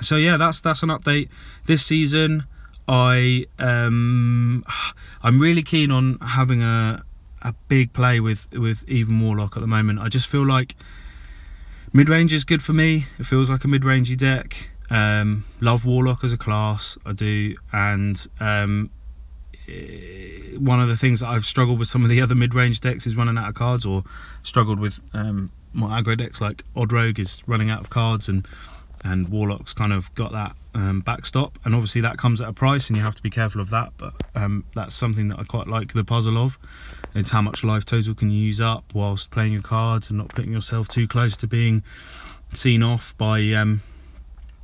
so 0.00 0.16
yeah 0.16 0.36
that's 0.36 0.60
that's 0.60 0.82
an 0.82 0.88
update 0.88 1.28
this 1.66 1.84
season 1.86 2.44
i 2.88 3.46
um, 3.58 4.64
i'm 5.22 5.38
really 5.38 5.62
keen 5.62 5.90
on 5.90 6.18
having 6.20 6.62
a 6.62 7.02
a 7.44 7.54
big 7.68 7.92
play 7.92 8.18
with 8.18 8.50
with 8.52 8.88
even 8.88 9.20
warlock 9.20 9.56
at 9.56 9.60
the 9.60 9.66
moment. 9.66 10.00
I 10.00 10.08
just 10.08 10.26
feel 10.26 10.46
like 10.46 10.74
mid 11.92 12.08
range 12.08 12.32
is 12.32 12.44
good 12.44 12.62
for 12.62 12.72
me. 12.72 13.06
It 13.18 13.26
feels 13.26 13.50
like 13.50 13.64
a 13.64 13.68
mid-rangey 13.68 14.16
deck. 14.16 14.70
Um, 14.90 15.44
love 15.60 15.84
Warlock 15.84 16.24
as 16.24 16.32
a 16.32 16.36
class, 16.38 16.98
I 17.06 17.12
do, 17.12 17.56
and 17.72 18.26
um, 18.38 18.90
one 20.58 20.80
of 20.80 20.88
the 20.88 20.96
things 20.96 21.20
that 21.20 21.28
I've 21.28 21.46
struggled 21.46 21.78
with 21.78 21.88
some 21.88 22.02
of 22.02 22.10
the 22.10 22.20
other 22.22 22.34
mid-range 22.34 22.80
decks 22.80 23.06
is 23.06 23.16
running 23.16 23.38
out 23.38 23.48
of 23.48 23.54
cards, 23.54 23.84
or 23.84 24.04
struggled 24.42 24.80
with 24.80 25.00
um, 25.12 25.50
more 25.72 25.90
aggro 25.90 26.16
decks 26.16 26.40
like 26.40 26.64
Odd 26.74 26.92
Rogue 26.92 27.18
is 27.18 27.42
running 27.46 27.70
out 27.70 27.80
of 27.80 27.90
cards, 27.90 28.28
and 28.28 28.46
and 29.02 29.28
Warlock's 29.28 29.74
kind 29.74 29.92
of 29.92 30.14
got 30.14 30.32
that 30.32 30.56
um, 30.74 31.00
backstop, 31.00 31.58
and 31.64 31.74
obviously 31.74 32.00
that 32.00 32.18
comes 32.18 32.40
at 32.40 32.48
a 32.48 32.52
price, 32.52 32.88
and 32.88 32.96
you 32.96 33.02
have 33.02 33.14
to 33.14 33.22
be 33.22 33.30
careful 33.30 33.60
of 33.60 33.70
that. 33.70 33.92
But 33.96 34.14
um, 34.34 34.64
that's 34.74 34.94
something 34.94 35.28
that 35.28 35.38
I 35.38 35.44
quite 35.44 35.68
like 35.68 35.92
the 35.92 36.04
puzzle 36.04 36.38
of. 36.38 36.58
It's 37.14 37.30
how 37.30 37.42
much 37.42 37.62
life 37.62 37.84
total 37.84 38.14
can 38.14 38.30
you 38.30 38.38
use 38.38 38.60
up 38.60 38.84
whilst 38.92 39.30
playing 39.30 39.52
your 39.52 39.62
cards 39.62 40.10
and 40.10 40.18
not 40.18 40.28
putting 40.28 40.52
yourself 40.52 40.88
too 40.88 41.06
close 41.06 41.36
to 41.38 41.46
being 41.46 41.82
seen 42.52 42.82
off 42.82 43.16
by 43.16 43.40
um, 43.52 43.82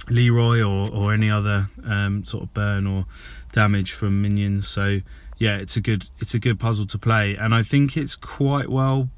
Leeroy 0.09 0.61
or, 0.63 0.91
or 0.91 1.13
any 1.13 1.31
other 1.31 1.69
um, 1.85 2.25
sort 2.25 2.45
of 2.45 2.55
burn 2.55 2.87
or 2.87 3.07
damage 3.53 3.93
from 3.93 4.21
minions. 4.21 4.69
So 4.69 5.01
yeah, 5.39 5.57
it's 5.57 5.77
a 5.77 5.81
good 5.81 6.09
it's 6.19 6.35
a 6.35 6.39
good 6.39 6.59
puzzle 6.59 6.87
to 6.87 6.99
play, 6.99 7.37
and 7.37 7.55
I 7.55 7.63
think 7.63 7.97
it's 7.97 8.17
quite 8.17 8.69
well 8.69 9.09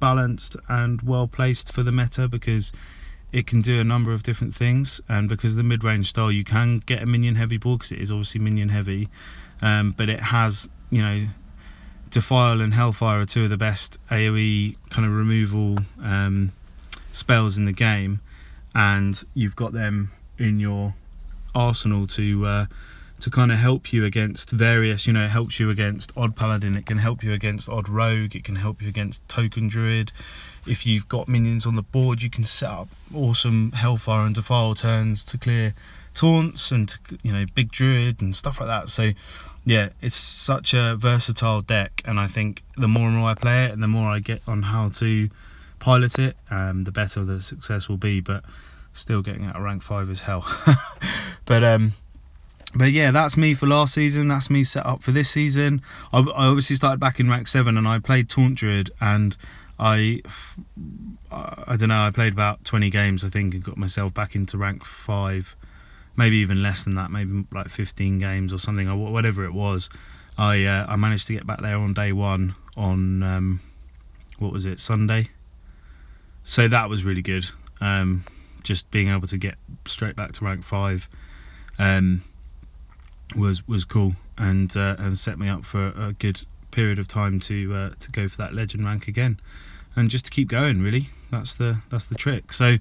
balanced 0.00 0.56
and 0.68 1.02
well 1.02 1.28
placed 1.28 1.72
for 1.72 1.82
the 1.82 1.92
meta 1.92 2.26
because 2.26 2.72
it 3.32 3.46
can 3.46 3.62
do 3.62 3.80
a 3.80 3.84
number 3.84 4.12
of 4.12 4.22
different 4.22 4.54
things, 4.54 5.00
and 5.08 5.28
because 5.28 5.52
of 5.52 5.56
the 5.56 5.64
mid 5.64 5.82
range 5.82 6.08
style, 6.10 6.30
you 6.30 6.44
can 6.44 6.78
get 6.78 7.02
a 7.02 7.06
minion 7.06 7.36
heavy 7.36 7.56
board 7.56 7.80
because 7.80 7.92
it 7.92 7.98
is 7.98 8.10
obviously 8.10 8.40
minion 8.40 8.68
heavy, 8.68 9.08
um, 9.60 9.92
but 9.96 10.08
it 10.08 10.20
has 10.20 10.68
you 10.90 11.02
know. 11.02 11.26
Defile 12.10 12.60
and 12.60 12.74
Hellfire 12.74 13.22
are 13.22 13.24
two 13.24 13.44
of 13.44 13.48
the 13.48 13.56
best 13.56 13.96
AoE 14.10 14.76
kind 14.90 15.06
of 15.06 15.12
removal 15.14 15.78
um, 16.02 16.52
spells 17.10 17.56
in 17.56 17.64
the 17.64 17.72
game, 17.72 18.20
and 18.74 19.24
you've 19.32 19.56
got 19.56 19.72
them 19.72 20.10
in 20.38 20.60
your 20.60 20.92
arsenal 21.54 22.06
to 22.08 22.44
uh, 22.44 22.66
to 23.22 23.30
kind 23.30 23.52
of 23.52 23.58
help 23.58 23.92
you 23.92 24.04
against 24.04 24.50
various. 24.50 25.06
You 25.06 25.12
know, 25.12 25.24
it 25.24 25.30
helps 25.30 25.60
you 25.60 25.70
against 25.70 26.10
odd 26.16 26.34
paladin. 26.34 26.76
It 26.76 26.86
can 26.86 26.98
help 26.98 27.22
you 27.22 27.32
against 27.32 27.68
odd 27.68 27.88
rogue. 27.88 28.34
It 28.34 28.42
can 28.42 28.56
help 28.56 28.82
you 28.82 28.88
against 28.88 29.26
token 29.28 29.68
druid. 29.68 30.10
If 30.66 30.84
you've 30.84 31.08
got 31.08 31.28
minions 31.28 31.64
on 31.64 31.76
the 31.76 31.82
board, 31.82 32.22
you 32.22 32.30
can 32.30 32.44
set 32.44 32.70
up 32.70 32.88
awesome 33.14 33.72
hellfire 33.72 34.26
and 34.26 34.34
defile 34.34 34.74
turns 34.74 35.24
to 35.26 35.38
clear 35.38 35.72
taunts 36.14 36.70
and 36.72 36.88
to, 36.88 36.98
you 37.22 37.32
know 37.32 37.46
big 37.54 37.70
druid 37.70 38.20
and 38.20 38.34
stuff 38.34 38.58
like 38.58 38.68
that. 38.68 38.88
So 38.88 39.12
yeah, 39.64 39.90
it's 40.00 40.16
such 40.16 40.74
a 40.74 40.96
versatile 40.96 41.62
deck, 41.62 42.02
and 42.04 42.18
I 42.18 42.26
think 42.26 42.64
the 42.76 42.88
more 42.88 43.06
and 43.06 43.16
more 43.16 43.30
I 43.30 43.34
play 43.34 43.66
it, 43.66 43.70
and 43.70 43.80
the 43.80 43.88
more 43.88 44.10
I 44.10 44.18
get 44.18 44.42
on 44.48 44.62
how 44.62 44.88
to 44.88 45.30
pilot 45.78 46.18
it, 46.18 46.36
um, 46.50 46.84
the 46.84 46.92
better 46.92 47.24
the 47.24 47.40
success 47.40 47.88
will 47.88 47.98
be. 47.98 48.20
But 48.20 48.42
still 48.92 49.22
getting 49.22 49.44
out 49.44 49.54
of 49.54 49.62
rank 49.62 49.82
five 49.82 50.10
is 50.10 50.22
hell. 50.22 50.44
but 51.44 51.62
um, 51.62 51.92
but 52.74 52.92
yeah, 52.92 53.10
that's 53.10 53.36
me 53.36 53.54
for 53.54 53.66
last 53.66 53.94
season. 53.94 54.28
That's 54.28 54.50
me 54.50 54.64
set 54.64 54.86
up 54.86 55.02
for 55.02 55.12
this 55.12 55.30
season. 55.30 55.82
I, 56.12 56.20
I 56.20 56.46
obviously 56.46 56.76
started 56.76 57.00
back 57.00 57.20
in 57.20 57.28
rank 57.28 57.48
seven, 57.48 57.76
and 57.76 57.86
I 57.86 57.98
played 57.98 58.28
Taunt 58.28 58.56
Druid, 58.56 58.90
and 59.00 59.36
I, 59.78 60.22
I 61.30 61.76
don't 61.76 61.88
know, 61.88 62.02
I 62.02 62.10
played 62.10 62.32
about 62.32 62.64
twenty 62.64 62.90
games, 62.90 63.24
I 63.24 63.28
think, 63.28 63.54
and 63.54 63.62
got 63.64 63.76
myself 63.76 64.14
back 64.14 64.34
into 64.34 64.56
rank 64.56 64.84
five, 64.84 65.56
maybe 66.16 66.36
even 66.36 66.62
less 66.62 66.84
than 66.84 66.94
that, 66.94 67.10
maybe 67.10 67.44
like 67.52 67.68
fifteen 67.68 68.18
games 68.18 68.52
or 68.52 68.58
something, 68.58 68.88
or 68.88 68.96
whatever 68.96 69.44
it 69.44 69.52
was. 69.52 69.90
I 70.38 70.64
uh, 70.64 70.86
I 70.88 70.96
managed 70.96 71.26
to 71.28 71.34
get 71.34 71.46
back 71.46 71.60
there 71.60 71.76
on 71.76 71.94
day 71.94 72.12
one 72.12 72.54
on 72.76 73.22
um, 73.22 73.60
what 74.38 74.52
was 74.52 74.64
it 74.64 74.80
Sunday. 74.80 75.30
So 76.42 76.68
that 76.68 76.88
was 76.88 77.04
really 77.04 77.22
good. 77.22 77.46
Um, 77.80 78.24
just 78.62 78.90
being 78.90 79.08
able 79.08 79.26
to 79.28 79.36
get 79.36 79.56
straight 79.86 80.16
back 80.16 80.32
to 80.32 80.44
rank 80.44 80.62
five. 80.62 81.08
Um, 81.78 82.22
was 83.36 83.66
was 83.66 83.84
cool 83.84 84.14
and 84.38 84.76
uh, 84.76 84.96
and 84.98 85.18
set 85.18 85.38
me 85.38 85.48
up 85.48 85.64
for 85.64 85.88
a 85.88 86.14
good 86.18 86.42
period 86.70 86.98
of 86.98 87.06
time 87.06 87.38
to 87.40 87.74
uh, 87.74 87.90
to 88.00 88.10
go 88.10 88.26
for 88.26 88.36
that 88.38 88.52
legend 88.52 88.84
rank 88.84 89.06
again, 89.06 89.38
and 89.94 90.10
just 90.10 90.24
to 90.24 90.30
keep 90.30 90.48
going. 90.48 90.82
Really, 90.82 91.08
that's 91.30 91.54
the 91.54 91.82
that's 91.90 92.06
the 92.06 92.14
trick. 92.14 92.52
So, 92.52 92.78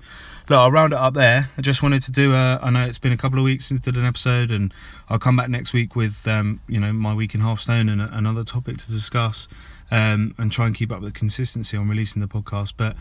look, 0.49 0.57
I'll 0.57 0.71
round 0.71 0.93
it 0.93 0.99
up 0.99 1.13
there. 1.13 1.49
I 1.57 1.61
just 1.61 1.83
wanted 1.83 2.01
to 2.03 2.11
do 2.11 2.33
a. 2.33 2.59
I 2.61 2.71
know 2.71 2.85
it's 2.85 2.99
been 2.99 3.13
a 3.13 3.17
couple 3.17 3.37
of 3.37 3.45
weeks 3.45 3.67
since 3.67 3.81
I 3.81 3.91
did 3.91 3.97
an 3.99 4.05
episode, 4.05 4.49
and 4.49 4.73
I'll 5.09 5.19
come 5.19 5.35
back 5.35 5.49
next 5.49 5.73
week 5.73 5.95
with 5.95 6.27
um, 6.27 6.61
you 6.67 6.79
know 6.79 6.91
my 6.91 7.13
week 7.13 7.35
in 7.35 7.41
Hearthstone 7.41 7.89
and 7.89 8.01
a, 8.01 8.09
another 8.11 8.43
topic 8.43 8.77
to 8.79 8.87
discuss, 8.87 9.47
um, 9.91 10.33
and 10.37 10.51
try 10.51 10.65
and 10.65 10.75
keep 10.75 10.91
up 10.91 11.01
with 11.01 11.13
the 11.13 11.19
consistency 11.19 11.77
on 11.77 11.87
releasing 11.87 12.21
the 12.21 12.27
podcast. 12.27 12.73
But 12.77 12.95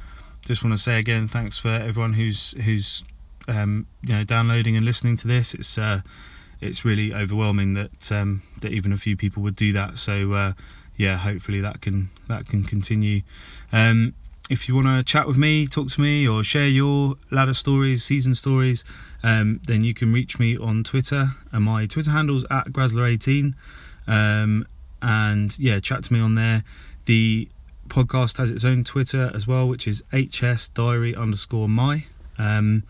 just 0.46 0.62
want 0.62 0.74
to 0.74 0.82
say 0.82 0.98
again, 0.98 1.26
thanks 1.28 1.56
for 1.56 1.68
everyone 1.68 2.14
who's 2.14 2.52
who's 2.64 3.04
um, 3.48 3.86
you 4.02 4.14
know 4.14 4.24
downloading 4.24 4.76
and 4.76 4.84
listening 4.84 5.16
to 5.16 5.28
this. 5.28 5.54
It's 5.54 5.78
uh, 5.78 6.00
it's 6.60 6.84
really 6.84 7.14
overwhelming 7.14 7.74
that 7.74 8.12
um, 8.12 8.42
that 8.60 8.72
even 8.72 8.92
a 8.92 8.96
few 8.96 9.16
people 9.16 9.42
would 9.42 9.56
do 9.56 9.72
that. 9.72 9.98
So 9.98 10.32
uh, 10.32 10.52
yeah, 10.96 11.16
hopefully 11.16 11.60
that 11.60 11.80
can 11.80 12.10
that 12.28 12.46
can 12.46 12.64
continue. 12.64 13.22
Um, 13.72 14.14
if 14.50 14.68
you 14.68 14.74
want 14.74 14.88
to 14.88 15.04
chat 15.04 15.28
with 15.28 15.36
me, 15.36 15.68
talk 15.68 15.88
to 15.90 16.00
me, 16.00 16.26
or 16.26 16.42
share 16.42 16.66
your 16.66 17.14
ladder 17.30 17.54
stories, 17.54 18.02
season 18.02 18.34
stories, 18.34 18.84
um, 19.22 19.60
then 19.64 19.84
you 19.84 19.94
can 19.94 20.12
reach 20.12 20.40
me 20.40 20.58
on 20.58 20.82
Twitter. 20.82 21.30
And 21.52 21.64
my 21.64 21.86
Twitter 21.86 22.10
handle's 22.10 22.44
at 22.50 22.66
Grazler18. 22.66 23.54
Um, 24.08 24.66
and 25.00 25.56
yeah, 25.56 25.78
chat 25.78 26.02
to 26.04 26.12
me 26.12 26.18
on 26.18 26.34
there. 26.34 26.64
The 27.04 27.48
podcast 27.86 28.38
has 28.38 28.50
its 28.50 28.64
own 28.64 28.82
Twitter 28.82 29.30
as 29.32 29.46
well, 29.46 29.68
which 29.68 29.86
is 29.86 30.02
HS 30.12 30.68
Diary 30.68 31.14
underscore 31.14 31.68
my. 31.68 32.06
Um, 32.36 32.82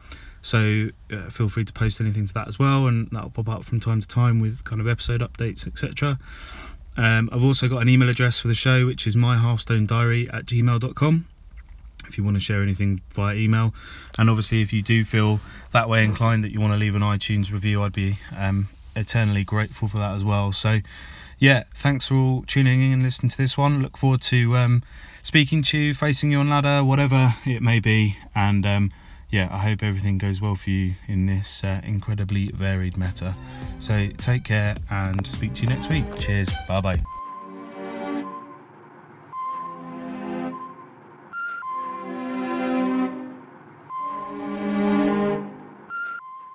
so 0.42 0.88
uh, 1.12 1.28
feel 1.30 1.48
free 1.48 1.64
to 1.64 1.72
post 1.72 2.00
anything 2.00 2.26
to 2.26 2.34
that 2.34 2.48
as 2.48 2.58
well, 2.58 2.86
and 2.86 3.08
that'll 3.10 3.30
pop 3.30 3.48
up 3.48 3.64
from 3.64 3.80
time 3.80 4.00
to 4.00 4.08
time 4.08 4.40
with 4.40 4.64
kind 4.64 4.80
of 4.80 4.88
episode 4.88 5.20
updates, 5.20 5.66
etc. 5.66 6.18
Um, 6.96 7.30
I've 7.32 7.44
also 7.44 7.68
got 7.68 7.82
an 7.82 7.88
email 7.88 8.08
address 8.08 8.40
for 8.40 8.48
the 8.48 8.54
show, 8.54 8.86
which 8.86 9.06
is 9.06 9.16
myhearthstonediary 9.16 10.32
at 10.32 10.46
gmail.com 10.46 11.26
if 12.10 12.18
you 12.18 12.24
want 12.24 12.36
to 12.36 12.40
share 12.40 12.62
anything 12.62 13.00
via 13.12 13.36
email. 13.36 13.74
And 14.18 14.28
obviously, 14.28 14.62
if 14.62 14.72
you 14.72 14.82
do 14.82 15.04
feel 15.04 15.40
that 15.72 15.88
way 15.88 16.04
inclined 16.04 16.44
that 16.44 16.52
you 16.52 16.60
want 16.60 16.72
to 16.72 16.78
leave 16.78 16.94
an 16.94 17.02
iTunes 17.02 17.52
review, 17.52 17.82
I'd 17.82 17.92
be 17.92 18.18
um, 18.36 18.68
eternally 18.96 19.44
grateful 19.44 19.88
for 19.88 19.98
that 19.98 20.14
as 20.14 20.24
well. 20.24 20.52
So, 20.52 20.80
yeah, 21.38 21.64
thanks 21.74 22.08
for 22.08 22.14
all 22.14 22.44
tuning 22.46 22.82
in 22.82 22.92
and 22.92 23.02
listening 23.02 23.30
to 23.30 23.38
this 23.38 23.56
one. 23.56 23.80
Look 23.80 23.96
forward 23.96 24.22
to 24.22 24.56
um, 24.56 24.82
speaking 25.22 25.62
to 25.62 25.78
you, 25.78 25.94
facing 25.94 26.32
you 26.32 26.38
on 26.38 26.50
ladder, 26.50 26.84
whatever 26.84 27.34
it 27.46 27.62
may 27.62 27.80
be. 27.80 28.16
And 28.34 28.66
um, 28.66 28.92
yeah, 29.30 29.48
I 29.50 29.58
hope 29.58 29.82
everything 29.82 30.18
goes 30.18 30.40
well 30.40 30.54
for 30.54 30.70
you 30.70 30.94
in 31.06 31.26
this 31.26 31.62
uh, 31.62 31.80
incredibly 31.84 32.48
varied 32.48 32.96
meta. 32.96 33.34
So 33.78 34.08
take 34.18 34.44
care 34.44 34.76
and 34.90 35.26
speak 35.26 35.54
to 35.54 35.62
you 35.62 35.68
next 35.68 35.88
week. 35.88 36.04
Cheers. 36.18 36.50
Bye 36.68 36.80
bye. 36.80 37.19